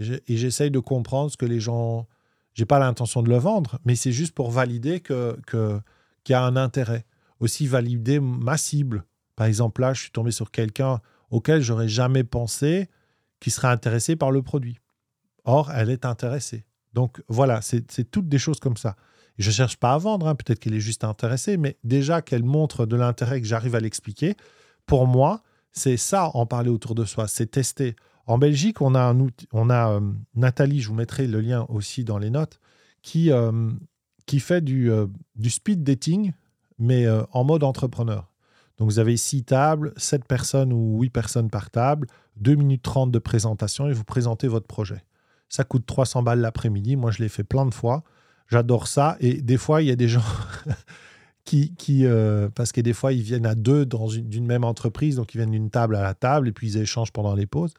[0.01, 2.09] Et j'essaye de comprendre ce que les gens...
[2.55, 5.81] J'ai pas l'intention de le vendre, mais c'est juste pour valider que, que,
[6.25, 7.05] qu'il y a un intérêt.
[7.41, 9.05] Aussi valider ma cible.
[9.37, 12.89] Par exemple, là, je suis tombé sur quelqu'un, auquel j'aurais jamais pensé
[13.41, 14.79] qui serait intéressée par le produit.
[15.45, 16.65] Or, elle est intéressée.
[16.93, 18.97] Donc voilà, c'est toutes des choses comme ça.
[19.39, 22.45] je ne cherche pas à vendre, hein, peut-être qu'elle est juste intéressée, mais déjà qu'elle
[22.45, 24.37] montre de l'intérêt, que j'arrive à l'expliquer,
[24.87, 27.97] pour moi, c'est ça, en parler autour de soi, c'est tester.
[28.27, 30.01] En Belgique, on a, un on a euh,
[30.35, 32.61] Nathalie, je vous mettrai le lien aussi dans les notes,
[33.03, 33.71] qui, euh,
[34.31, 36.33] qui fait du, euh, du speed dating,
[36.79, 38.31] mais en mode entrepreneur.
[38.79, 43.11] Donc vous avez six tables, sept personnes ou huit personnes par table, 2 minutes 30
[43.11, 45.05] de présentation et vous présentez votre projet.
[45.51, 46.97] Ça coûte 300 balles l'après-midi.
[46.97, 48.03] Moi, je l'ai fait plein de fois.
[48.49, 49.17] J'adore ça.
[49.21, 50.23] Et des fois, il y a des gens
[51.45, 55.17] qui, qui euh, parce que des fois, ils viennent à deux dans une, même entreprise,
[55.17, 57.75] donc ils viennent d'une table à la table et puis ils échangent pendant les pauses.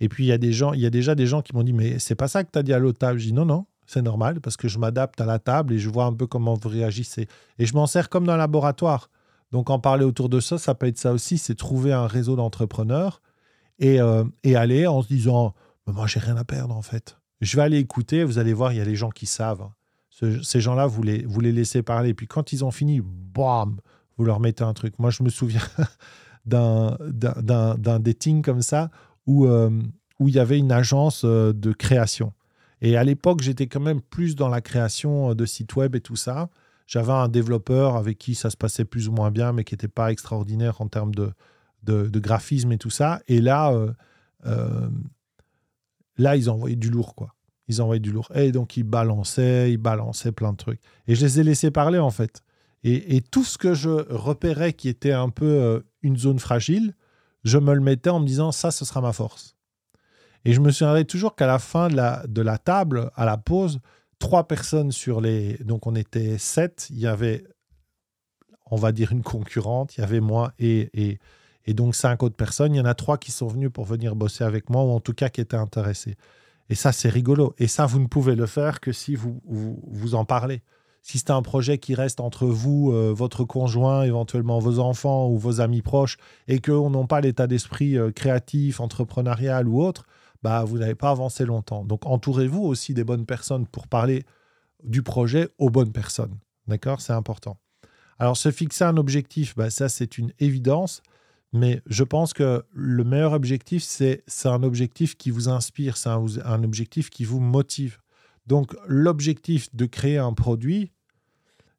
[0.00, 1.62] Et puis il y a des gens, il y a déjà des gens qui m'ont
[1.62, 3.18] dit mais c'est pas ça que tu as dit à l'autre table?
[3.18, 5.88] Je dis non non, c'est normal parce que je m'adapte à la table et je
[5.88, 7.28] vois un peu comment vous réagissez.
[7.58, 9.10] Et je m'en sers comme dans un laboratoire.
[9.52, 12.36] Donc en parler autour de ça, ça peut être ça aussi, c'est trouver un réseau
[12.36, 13.22] d'entrepreneurs
[13.78, 15.54] et, euh, et, aller en se disant,
[15.86, 17.18] moi j'ai rien à perdre en fait.
[17.40, 19.68] Je vais aller écouter, vous allez voir, il y a les gens qui savent.
[20.10, 22.14] ces gens-là, vous les, vous les laissez parler.
[22.14, 23.78] Puis quand ils ont fini, bam,
[24.16, 24.98] vous leur mettez un truc.
[24.98, 25.60] Moi, je me souviens
[26.46, 26.96] d'un
[27.98, 28.90] dating comme ça
[29.26, 29.70] où, euh,
[30.18, 32.32] où il y avait une agence euh, de création.
[32.84, 36.16] Et à l'époque, j'étais quand même plus dans la création de sites web et tout
[36.16, 36.50] ça.
[36.86, 39.88] J'avais un développeur avec qui ça se passait plus ou moins bien, mais qui n'était
[39.88, 41.32] pas extraordinaire en termes de,
[42.18, 43.22] graphisme et tout ça.
[43.26, 43.90] Et là, euh,
[44.44, 44.86] euh,
[46.18, 47.34] là, ils envoyaient du lourd, quoi.
[47.68, 48.30] Ils envoyaient du lourd.
[48.34, 50.80] Et donc, ils balançaient, ils balançaient plein de trucs.
[51.06, 52.42] Et je les ai laissés parler, en fait.
[52.82, 56.94] Et, tout ce que je repérais qui était un peu euh, une zone fragile,
[57.44, 59.53] je me le mettais en me disant, ça, ce sera ma force.
[60.44, 61.96] Et je me souviendrai toujours qu'à la fin de
[62.42, 63.80] la, table, à la pause,
[64.18, 65.54] trois personnes sur les.
[65.58, 66.88] Donc, on était sept.
[66.90, 67.44] Il y avait,
[68.66, 69.96] on va dire, une concurrente.
[69.96, 71.18] Il y avait moi et, et,
[71.66, 72.74] et, donc cinq autres personnes.
[72.74, 75.00] Il y en a trois qui sont venus pour venir bosser avec moi, ou en
[75.00, 76.16] tout cas qui étaient intéressés.
[76.70, 77.54] Et ça, c'est rigolo.
[77.58, 80.62] Et ça, vous ne pouvez le faire que si vous, vous, en parlez.
[81.02, 85.36] Si c'est un projet qui reste entre vous, euh, votre conjoint, éventuellement vos enfants ou
[85.36, 86.16] vos amis proches,
[86.48, 90.06] et qu'on n'a pas l'état d'esprit euh, créatif, entrepreneurial ou autre,
[90.44, 91.84] bah, vous n'avez pas avancé longtemps.
[91.84, 94.26] Donc entourez-vous aussi des bonnes personnes pour parler
[94.82, 96.36] du projet aux bonnes personnes.
[96.66, 97.00] D'accord?
[97.00, 97.56] C'est important.
[98.18, 101.02] Alors se fixer un objectif, bah, ça c'est une évidence.
[101.54, 106.64] Mais je pense que le meilleur objectif, c'est un objectif qui vous inspire, c'est un,
[106.64, 107.98] objectif qui vous motive.
[108.46, 110.90] Donc l'objectif de créer un produit,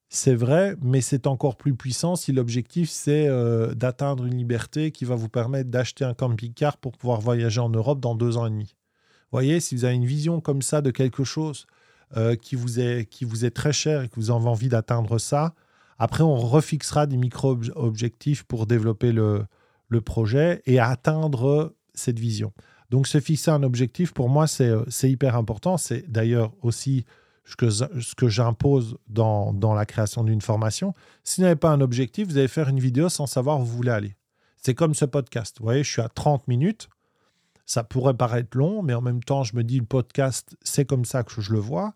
[0.09, 5.05] c'est vrai, mais c'est encore plus puissant si l'objectif, c'est euh, d'atteindre une liberté qui
[5.05, 8.51] va vous permettre d'acheter un camping-car pour pouvoir voyager en Europe dans deux ans et
[8.51, 8.75] demi.
[9.31, 11.65] Voyez, si vous avez une vision comme ça de quelque chose
[12.15, 15.17] euh, qui, vous est, qui vous est très cher et que vous avez envie d'atteindre
[15.17, 15.53] ça,
[15.97, 19.45] après, on refixera des micro-objectifs pour développer le,
[19.87, 22.51] le projet et atteindre cette vision.
[22.89, 25.77] Donc se fixer un objectif, pour moi, c'est euh, hyper important.
[25.77, 27.05] C'est d'ailleurs aussi
[27.45, 30.93] ce que j'impose dans, dans, la création d'une formation.
[31.23, 33.75] Si vous n'avez pas un objectif, vous allez faire une vidéo sans savoir où vous
[33.77, 34.15] voulez aller.
[34.57, 35.57] C'est comme ce podcast.
[35.59, 36.89] Vous voyez, je suis à 30 minutes.
[37.67, 41.05] Ça pourrait paraître long, mais en même temps, je me dis, le podcast, c'est comme
[41.05, 41.93] ça que je le vois.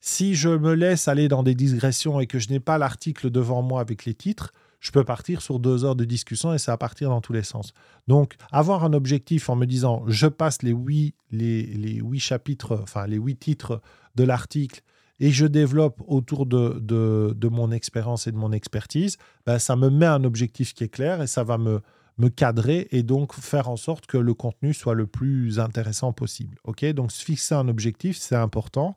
[0.00, 3.62] Si je me laisse aller dans des digressions et que je n'ai pas l'article devant
[3.62, 4.52] moi avec les titres,
[4.84, 7.42] je peux partir sur deux heures de discussion et ça va partir dans tous les
[7.42, 7.72] sens.
[8.06, 12.78] Donc, avoir un objectif en me disant, je passe les huit, les, les huit chapitres,
[12.82, 13.80] enfin les huit titres
[14.14, 14.82] de l'article
[15.20, 19.16] et je développe autour de, de, mon expérience et de mon expertise,
[19.46, 21.80] ben, ça me met un objectif qui est clair et ça va me,
[22.18, 26.58] me cadrer et donc faire en sorte que le contenu soit le plus intéressant possible.
[26.64, 28.96] Ok, donc fixer un objectif, c'est important.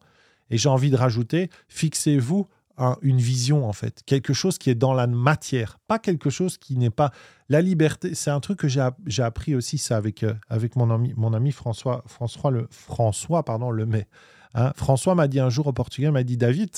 [0.49, 2.47] Et j'ai envie de rajouter, fixez-vous
[3.01, 6.77] une vision en fait, quelque chose qui est dans la matière, pas quelque chose qui
[6.77, 7.11] n'est pas
[7.49, 8.13] la liberté.
[8.13, 11.51] C'est un truc que j'ai appris aussi ça avec euh, avec mon ami mon ami
[11.51, 14.07] François François le François pardon le mai.
[14.53, 14.73] Hein.
[14.75, 16.69] François m'a dit un jour au Portugais m'a dit David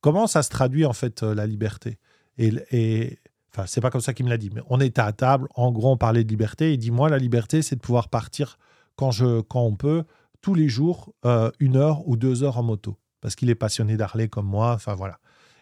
[0.00, 1.98] comment ça se traduit en fait euh, la liberté?
[2.36, 3.18] Et, et
[3.52, 5.70] enfin c'est pas comme ça qu'il me l'a dit mais on était à table en
[5.70, 8.58] gros on parlait de liberté il dit moi la liberté c'est de pouvoir partir
[8.96, 10.04] quand je quand on peut
[10.40, 13.96] tous les jours euh, une heure ou deux heures en moto parce qu'il est passionné
[13.96, 15.18] d'Harley comme moi enfin voilà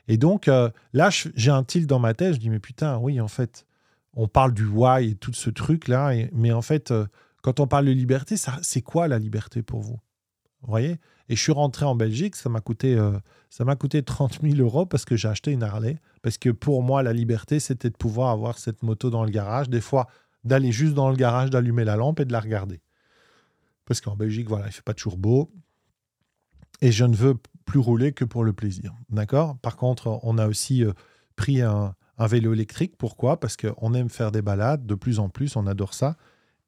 [0.09, 2.35] et donc, euh, là, j'ai un tilt dans ma tête.
[2.35, 3.67] Je dis, mais putain, oui, en fait,
[4.15, 6.13] on parle du why et tout ce truc-là.
[6.33, 7.07] Mais en fait, euh,
[7.43, 10.01] quand on parle de liberté, c'est quoi la liberté pour vous?
[10.63, 10.99] Vous voyez?
[11.29, 12.37] Et je suis rentré en Belgique.
[12.37, 13.19] Ça m'a coûté, euh,
[13.79, 15.99] coûté 30 000 euros parce que j'ai acheté une Harley.
[16.23, 19.69] Parce que pour moi, la liberté, c'était de pouvoir avoir cette moto dans le garage.
[19.69, 20.07] Des fois,
[20.45, 22.81] d'aller juste dans le garage, d'allumer la lampe et de la regarder.
[23.87, 25.51] Parce qu'en Belgique, voilà, il fait pas toujours beau.
[26.81, 28.95] Et je ne veux plus rouler que pour le plaisir.
[29.11, 29.59] D'accord?
[29.59, 30.93] Par contre, on a aussi euh,
[31.35, 32.97] pris un, vélo électrique.
[32.97, 33.39] Pourquoi?
[33.39, 36.17] Parce qu'on aime faire des balades de plus en plus, on adore ça.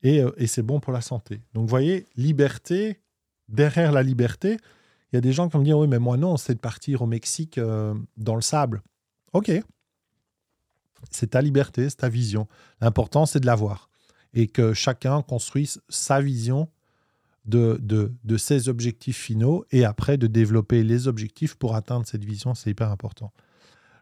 [0.04, 1.40] Euh, et, c'est bon pour la santé.
[1.54, 3.00] Donc, vous voyez, liberté,
[3.48, 4.58] derrière la liberté,
[5.10, 6.60] il y a des gens qui vont me dire Oui, mais moi, non, c'est de
[6.60, 8.82] partir au Mexique euh, dans le sable.
[9.32, 9.50] OK.
[11.10, 12.48] C'est ta liberté, c'est ta vision.
[12.80, 13.88] L'important, c'est de l'avoir.
[14.34, 16.68] Et que chacun construise sa vision
[17.48, 22.70] de, ses objectifs finaux et après de développer les objectifs pour atteindre cette vision, c'est
[22.70, 23.32] hyper important.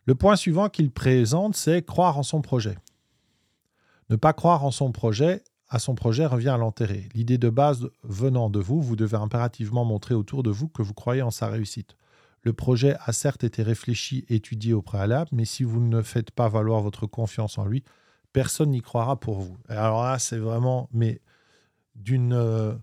[0.04, 2.76] Le point suivant qu'il présente, c'est croire en son projet.
[4.10, 7.08] Ne pas croire en son projet, à son projet revient à l'enterrer.
[7.14, 10.94] L'idée de base venant de vous, vous devez impérativement montrer autour de vous que vous
[10.94, 11.96] croyez en sa réussite.
[12.42, 16.48] Le projet a certes été réfléchi, étudié au préalable, mais si vous ne faites pas
[16.48, 17.82] valoir votre confiance en lui,
[18.32, 19.56] personne n'y croira pour vous.
[19.68, 21.20] Alors là, c'est vraiment, mais
[21.96, 22.74] d'une euh,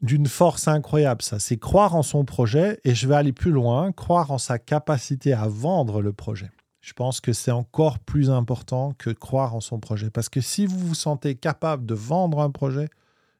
[0.00, 1.38] d'une force incroyable, ça.
[1.38, 5.32] C'est croire en son projet et je vais aller plus loin, croire en sa capacité
[5.32, 6.50] à vendre le projet.
[6.80, 10.10] Je pense que c'est encore plus important que croire en son projet.
[10.10, 12.88] Parce que si vous vous sentez capable de vendre un projet,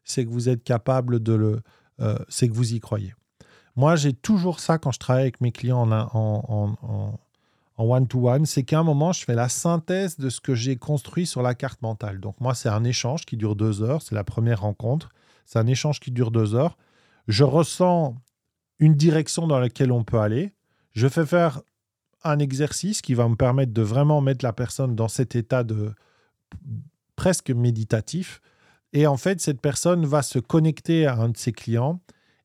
[0.03, 1.61] c'est que vous êtes capable de le.
[2.01, 3.13] Euh, c'est que vous y croyez.
[3.75, 7.17] Moi, j'ai toujours ça quand je travaille avec mes clients en,
[7.79, 11.25] en one-to-one, c'est qu'à un moment, je fais la synthèse de ce que j'ai construit
[11.25, 12.19] sur la carte mentale.
[12.19, 15.09] Donc moi, c'est un échange qui dure deux heures, c'est la première rencontre.
[15.49, 16.77] C'est un échange qui dure deux heures.
[17.27, 18.15] Je ressens
[18.77, 20.53] une direction dans laquelle on peut aller.
[20.91, 21.63] Je fais faire
[22.23, 25.91] un exercice qui va me permettre de vraiment mettre la personne dans cet état de
[27.15, 28.41] presque méditatif.
[28.93, 31.99] Et en fait, cette personne va se connecter à un de ses clients.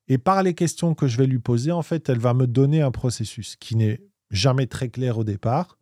[0.09, 2.81] Et par les questions que je vais lui poser, en fait, elle va me donner
[2.81, 5.77] un processus qui n'est jamais très clair au départ,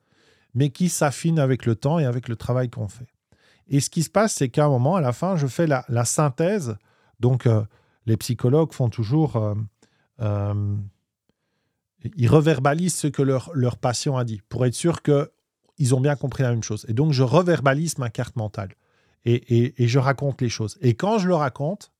[0.55, 3.07] mais qui s'affine avec le temps et avec le travail qu'on fait.
[3.69, 5.85] Et ce qui se passe, c'est qu'à un moment, à la fin, je fais la,
[5.89, 6.77] la synthèse
[7.23, 7.63] donc, euh,
[8.05, 9.37] les psychologues font toujours.
[9.37, 9.55] Euh,
[10.21, 10.77] euh,
[12.17, 16.17] ils reverbalisent ce que leur, leur patient a dit pour être sûr qu'ils ont bien
[16.17, 16.85] compris la même chose.
[16.89, 18.75] Et donc, je reverbalise ma carte mentale
[19.25, 20.77] et, je raconte les choses.
[20.81, 21.93] Et quand je le raconte,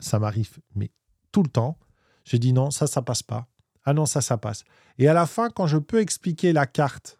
[0.00, 0.90] ça m'arrive, mais
[1.32, 1.78] tout le temps,
[2.24, 3.46] je dis non, ça, ça passe pas.
[3.84, 4.64] Ah non, ça, ça passe.
[4.96, 7.18] Et à la fin, quand je peux expliquer la carte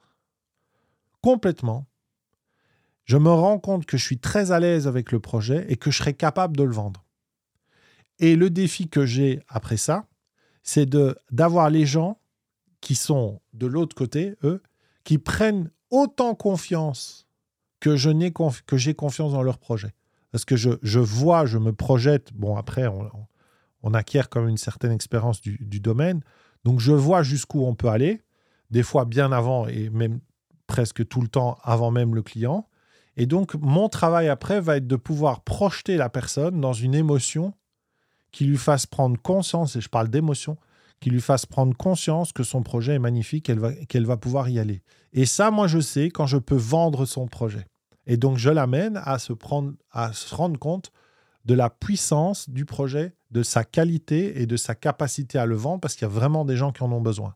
[1.21, 1.87] complètement,
[3.05, 5.91] je me rends compte que je suis très à l'aise avec le projet et que
[5.91, 7.02] je serai capable de le vendre.
[8.23, 10.07] Et le défi que j'ai après ça,
[10.63, 12.21] c'est de d'avoir les gens
[12.81, 14.63] qui sont de l'autre côté, eux,
[15.03, 17.27] qui prennent autant confiance
[17.81, 19.93] que je n'ai que j'ai confiance dans leur projet.
[20.31, 22.33] Parce que je, je, vois, je me projette.
[22.33, 23.11] Bon, après, on,
[23.83, 26.23] on acquiert comme une certaine expérience du, du, domaine.
[26.65, 28.23] Donc, je vois jusqu'où on peut aller,
[28.71, 30.21] des fois bien avant et même
[30.69, 32.69] presque tout le temps avant même le client.
[33.17, 37.53] Et donc, mon travail après va être de pouvoir projeter la personne dans une émotion
[38.33, 40.57] qui lui fasse prendre conscience, et je parle d'émotion,
[41.01, 44.83] qui lui fasse prendre conscience que son projet est magnifique, qu'elle va, pouvoir y aller.
[45.13, 47.67] Et ça, moi, je sais quand je peux vendre son projet.
[48.07, 50.91] Et donc, je l'amène à se, prendre, à se rendre compte
[51.45, 55.81] de la puissance du projet, de sa qualité et de sa capacité à le vendre,
[55.81, 57.35] parce qu'il y a vraiment des gens qui en ont besoin.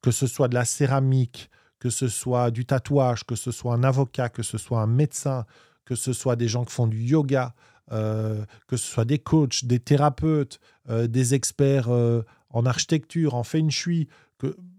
[0.00, 3.82] Que ce soit de la céramique, que ce soit du tatouage, que ce soit un
[3.82, 5.44] avocat, que ce soit un médecin,
[5.84, 7.54] que ce soit des gens qui font du yoga,
[7.92, 10.58] euh, que ce soit des coachs, des thérapeutes,
[10.88, 14.08] euh, des experts euh, en architecture, en feng shui,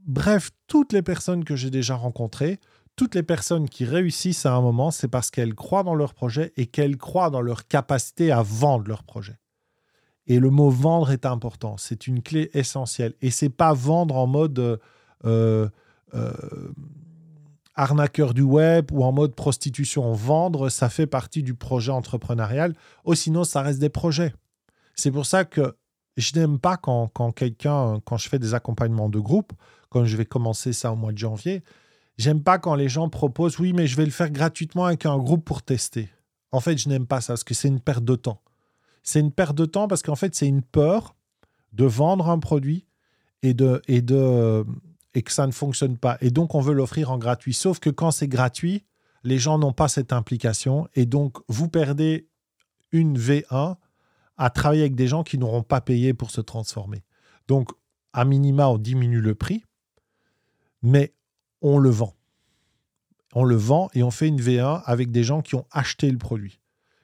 [0.07, 2.59] bref, toutes les personnes que j'ai déjà rencontrées,
[2.95, 6.53] toutes les personnes qui réussissent à un moment, c'est parce qu'elles croient dans leur projet
[6.57, 9.37] et qu'elles croient dans leur capacité à vendre leur projet.
[10.27, 13.13] Et le mot vendre est important, c'est une clé essentielle.
[13.21, 14.79] Et c'est pas vendre en mode
[17.76, 20.11] arnaqueur du web ou en mode prostitution.
[20.13, 22.73] Vendre, ça fait partie du projet entrepreneurial.
[23.05, 24.34] Ou sinon, ça reste des projets.
[24.95, 25.76] C'est pour ça que
[26.17, 29.51] je n'aime pas quand, quand quelqu'un, quand je fais des accompagnements de groupe,
[29.89, 31.63] quand je vais commencer ça au mois de janvier,
[32.17, 35.17] j'aime pas quand les gens proposent, oui, mais je vais le faire gratuitement avec un
[35.17, 36.09] groupe pour tester.
[36.51, 38.41] En fait, je n'aime pas ça parce que c'est une perte de temps.
[39.03, 41.15] C'est une perte de temps parce qu'en fait, c'est une peur
[41.73, 42.88] de vendre un produit
[43.43, 44.65] et de, et de,
[45.16, 46.18] et que ça ne fonctionne pas.
[46.22, 47.53] Et donc, on veut l'offrir en gratuit.
[47.53, 48.86] Sauf que quand c'est gratuit,
[49.24, 50.88] les gens n'ont pas cette implication.
[50.93, 52.28] Et donc, vous perdez
[52.91, 53.78] une V1
[54.38, 57.03] à travailler avec des gens qui n'auront pas payé pour se transformer.
[57.47, 57.72] Donc,
[58.13, 59.63] à minima, on diminue le prix,
[60.82, 61.13] mais
[61.61, 62.13] on le vend.
[63.34, 66.18] On le vend et on fait une V1 avec des gens qui ont acheté le
[66.18, 66.59] produit,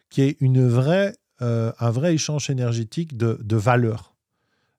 [0.09, 4.10] qui est une vraie, euh, un vrai échange énergétique de, de valeur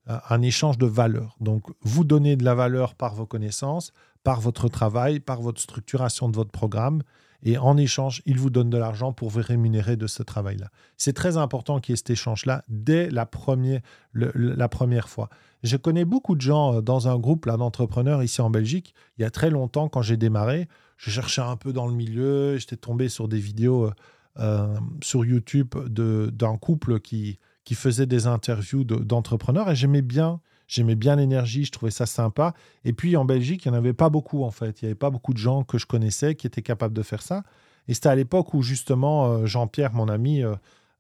[0.06, 1.36] un échange de valeur.
[1.40, 3.92] Donc, vous donnez de la valeur par vos connaissances,
[4.24, 7.02] par votre travail, par votre structuration de votre programme,
[7.44, 10.70] et en échange, il vous donne de l'argent pour vous rémunérer de ce travail-là.
[10.96, 13.80] C'est très important qu'il y ait cet échange-là dès la première,
[14.14, 15.28] la première fois.
[15.64, 18.94] Je connais beaucoup de gens euh, dans un groupe d'entrepreneurs ici en Belgique.
[19.18, 22.58] Il y a très longtemps, quand j'ai démarré, je cherchais un peu dans le milieu,
[22.58, 23.92] j'étais tombé sur des vidéos euh,
[24.38, 30.40] euh, sur YouTube d'un couple qui, qui faisait des interviews d'entrepreneurs et j'aimais bien.
[30.68, 32.54] J'aimais bien l'énergie, je trouvais ça sympa.
[32.84, 34.80] Et puis en Belgique, il n'y en avait pas beaucoup en fait.
[34.80, 37.20] Il n'y avait pas beaucoup de gens que je connaissais qui étaient capables de faire
[37.20, 37.42] ça.
[37.88, 40.54] Et c'était à l'époque où justement euh, Jean-Pierre, mon ami, euh,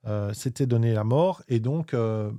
[0.06, 1.42] euh, s'était donné la mort.
[1.48, 1.94] Et donc,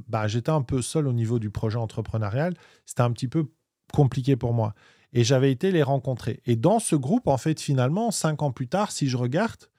[0.08, 2.54] bah, j'étais un peu seul au niveau du projet entrepreneurial.
[2.86, 3.48] C'était un petit peu
[3.94, 4.74] compliqué pour moi.
[5.14, 6.42] Et j'avais été les rencontrer.
[6.46, 9.70] Et dans ce groupe, en fait, finalement, cinq ans plus tard, si je regarde,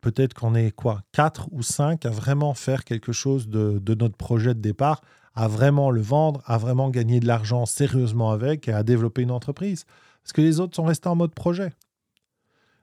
[0.00, 4.54] peut-être qu'on est quoi, quatre ou cinq à vraiment faire quelque chose de, notre projet
[4.54, 5.02] de départ,
[5.34, 9.30] à vraiment le vendre, à vraiment gagner de l'argent sérieusement avec et à développer une
[9.30, 9.84] entreprise.
[10.22, 11.72] Parce que les autres sont restés en mode projet.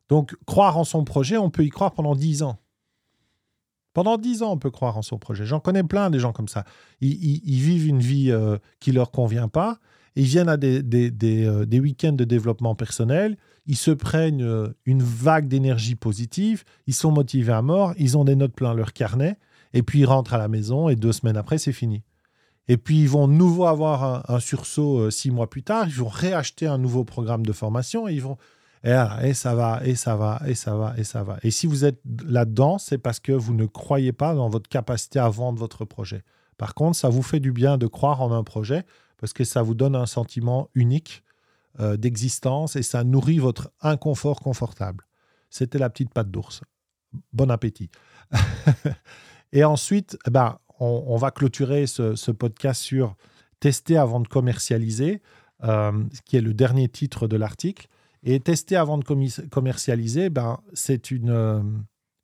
[0.09, 2.59] Donc, croire en son projet, on peut y croire pendant dix ans.
[3.93, 5.45] Pendant dix ans, on peut croire en son projet.
[5.45, 6.63] J'en connais plein des gens comme ça.
[7.01, 9.79] Ils, vivent une vie euh, qui ne leur convient pas.
[10.15, 10.83] Ils viennent à des,
[11.23, 13.37] euh, des week-ends de développement personnel
[13.67, 18.23] ils se prennent euh, une vague d'énergie positive, ils sont motivés à mort, ils ont
[18.23, 19.37] des notes plein leur carnet,
[19.73, 22.03] et puis ils rentrent à la maison, et deux semaines après, c'est fini.
[22.69, 26.07] Et puis ils vont nouveau avoir un, sursaut euh, six mois plus tard, ils vont
[26.07, 28.37] réacheter un nouveau programme de formation, et ils vont...
[28.83, 31.37] Et, ça va, et ça va, et ça va, et ça va.
[31.43, 35.19] Et si vous êtes là-dedans, c'est parce que vous ne croyez pas dans votre capacité
[35.19, 36.23] à vendre votre projet.
[36.57, 38.85] Par contre, ça vous fait du bien de croire en un projet,
[39.17, 41.23] parce que ça vous donne un sentiment unique
[41.79, 45.05] euh, d'existence et ça nourrit votre inconfort confortable.
[45.49, 46.61] C'était la petite patte d'ours.
[47.33, 47.89] Bon appétit.
[49.51, 53.15] et ensuite, eh ben, on, va clôturer ce, podcast sur
[53.59, 55.21] tester avant de commercialiser,
[55.63, 57.87] euh, qui est le dernier titre de l'article.
[58.23, 59.03] Et tester avant de
[59.49, 61.61] commercialiser, ben, c'est une, euh,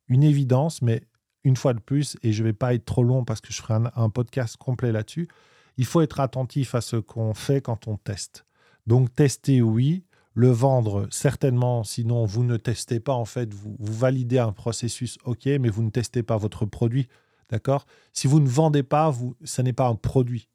[0.08, 1.02] une évidence, mais
[1.44, 3.60] une fois de plus, et je ne vais pas être trop long parce que je
[3.62, 5.28] ferai un podcast complet là-dessus,
[5.76, 8.44] il faut être attentif à ce qu'on fait quand on teste.
[8.86, 10.04] Donc tester, oui.
[10.36, 15.46] Le vendre, certainement, sinon vous ne testez pas, en fait, vous, validez un processus, ok,
[15.60, 17.06] mais vous ne testez pas votre produit,
[17.50, 17.86] d'accord?
[18.12, 20.48] Si vous ne vendez pas, vous, ce n'est pas un produit.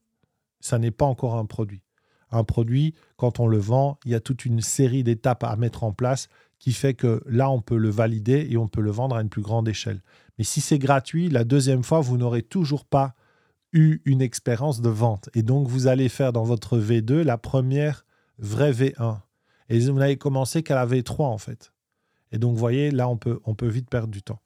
[0.59, 1.81] Ça n'est pas encore un produit.
[2.29, 5.85] Un produit, quand on le vend, il y a toute une série d'étapes à mettre
[5.85, 6.27] en place
[6.59, 9.29] qui fait que là, on peut le valider et on peut le vendre à une
[9.29, 10.01] plus grande échelle.
[10.37, 13.15] Mais si c'est gratuit, la deuxième fois, vous n'aurez toujours pas
[13.71, 15.29] eu une expérience de vente.
[15.33, 18.05] Et donc, vous allez faire dans votre V2 la première
[18.39, 19.19] vraie V1.
[19.69, 21.71] Et vous n'avez commencé qu'à la V3, en fait.
[22.31, 24.41] Et donc, vous voyez, là, on peut, on peut vite perdre du temps.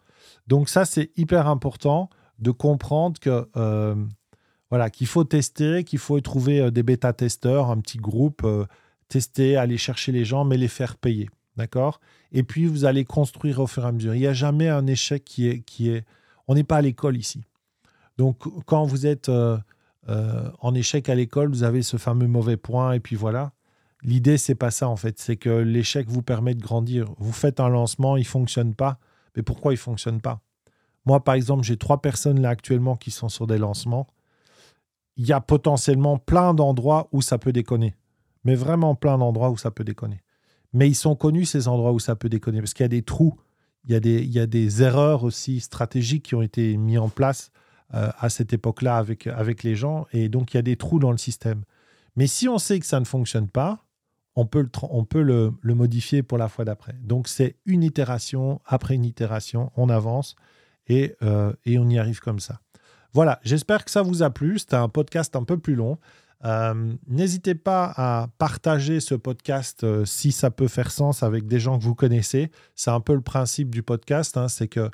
[0.47, 3.95] Donc, ça, c'est hyper important de comprendre que euh,
[4.69, 8.65] voilà, qu'il faut tester, qu'il faut trouver euh, des bêta-testeurs, un petit groupe, euh,
[9.07, 11.29] tester, aller chercher les gens, mais les faire payer.
[11.55, 11.99] D'accord?
[12.31, 14.15] Et puis, vous allez construire au fur et à mesure.
[14.15, 15.59] Il n'y a jamais un échec qui est.
[15.61, 16.05] Qui est...
[16.47, 17.43] On n'est pas à l'école ici.
[18.17, 19.31] Donc, quand vous êtes
[20.09, 23.53] en échec à l'école, vous avez ce fameux mauvais point, et puis voilà.
[24.04, 25.20] L'idée, c'est pas ça en fait.
[25.20, 27.14] C'est que l'échec vous permet de grandir.
[27.18, 28.99] Vous faites un lancement, il fonctionne pas.
[29.36, 30.41] Mais pourquoi il fonctionne pas?
[31.06, 34.08] Moi, par exemple, j'ai trois personnes là actuellement qui sont sur des lancements.
[35.16, 37.95] Il y a potentiellement plein d'endroits où ça peut déconner.
[38.43, 40.22] Mais vraiment plein d'endroits où ça peut déconner.
[40.74, 43.04] Mais ils sont connus, ces endroits où ça peut déconner, parce qu'il y a des
[43.04, 43.39] trous,
[43.86, 47.51] il y a des, erreurs aussi stratégiques qui ont été mises en place
[47.93, 50.08] euh, à cette époque-là avec les gens.
[50.14, 51.64] Et donc, il y a des trous dans le système.
[52.16, 53.86] Mais si on sait que ça ne fonctionne pas,
[54.36, 56.95] on peut le, on peut le, modifier pour la fois d'après.
[57.01, 60.36] Donc c'est une itération après une itération, on avance
[60.88, 62.59] et, euh, et, on y arrive comme ça.
[63.13, 64.59] Voilà, j'espère que ça vous a plu.
[64.59, 65.99] C'était un podcast un peu plus long.
[66.45, 71.59] Euh, n'hésitez pas à partager ce podcast euh, si ça peut faire sens avec des
[71.59, 72.51] gens que vous connaissez.
[72.75, 74.89] C'est un peu le principe du podcast, hein, c'est que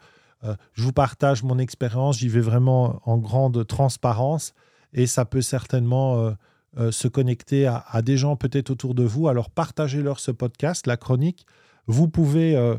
[0.72, 4.54] je vous partage mon expérience, j'y vais vraiment en grande transparence
[4.94, 6.34] et ça peut certainement
[6.78, 9.28] euh, se connecter à, des gens peut-être autour de vous.
[9.28, 11.48] Alors partagez-leur ce podcast, la chronique.
[11.88, 12.78] Vous pouvez euh,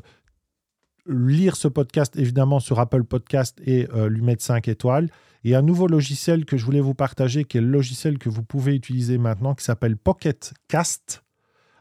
[1.07, 5.11] lire ce podcast évidemment sur Apple Podcast et euh, lui mettre 5 étoiles.
[5.43, 8.45] Et un nouveau logiciel que je voulais vous partager, qui est le logiciel que vous
[8.45, 11.25] pouvez utiliser maintenant, qui s'appelle Pocket Cast.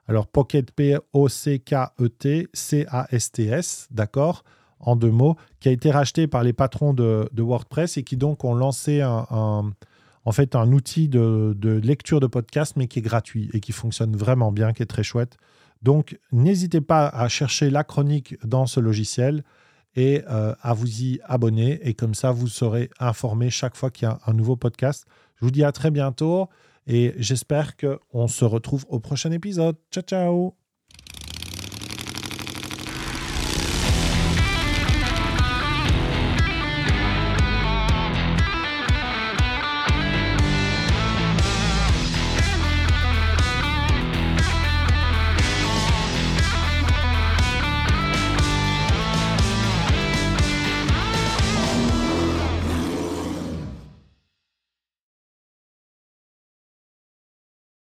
[0.07, 4.43] Alors Pocket P-O-C-K-E-T C-A-S-T-S, d'accord
[4.79, 8.43] En deux mots, qui a été racheté par les patrons de, WordPress et qui donc
[8.45, 9.73] ont lancé un
[10.25, 14.15] en fait un outil de, lecture de podcast, mais qui est gratuit et qui fonctionne
[14.15, 15.37] vraiment bien, qui est très chouette.
[15.81, 19.43] Donc, n'hésitez pas à chercher la chronique dans ce logiciel
[19.95, 21.79] et euh, à vous y abonner.
[21.87, 25.05] Et comme ça, vous serez informé chaque fois qu'il y a un nouveau podcast.
[25.37, 26.49] Je vous dis à très bientôt
[26.85, 29.77] et j'espère qu'on se retrouve au prochain épisode.
[29.91, 30.58] Ciao, ciao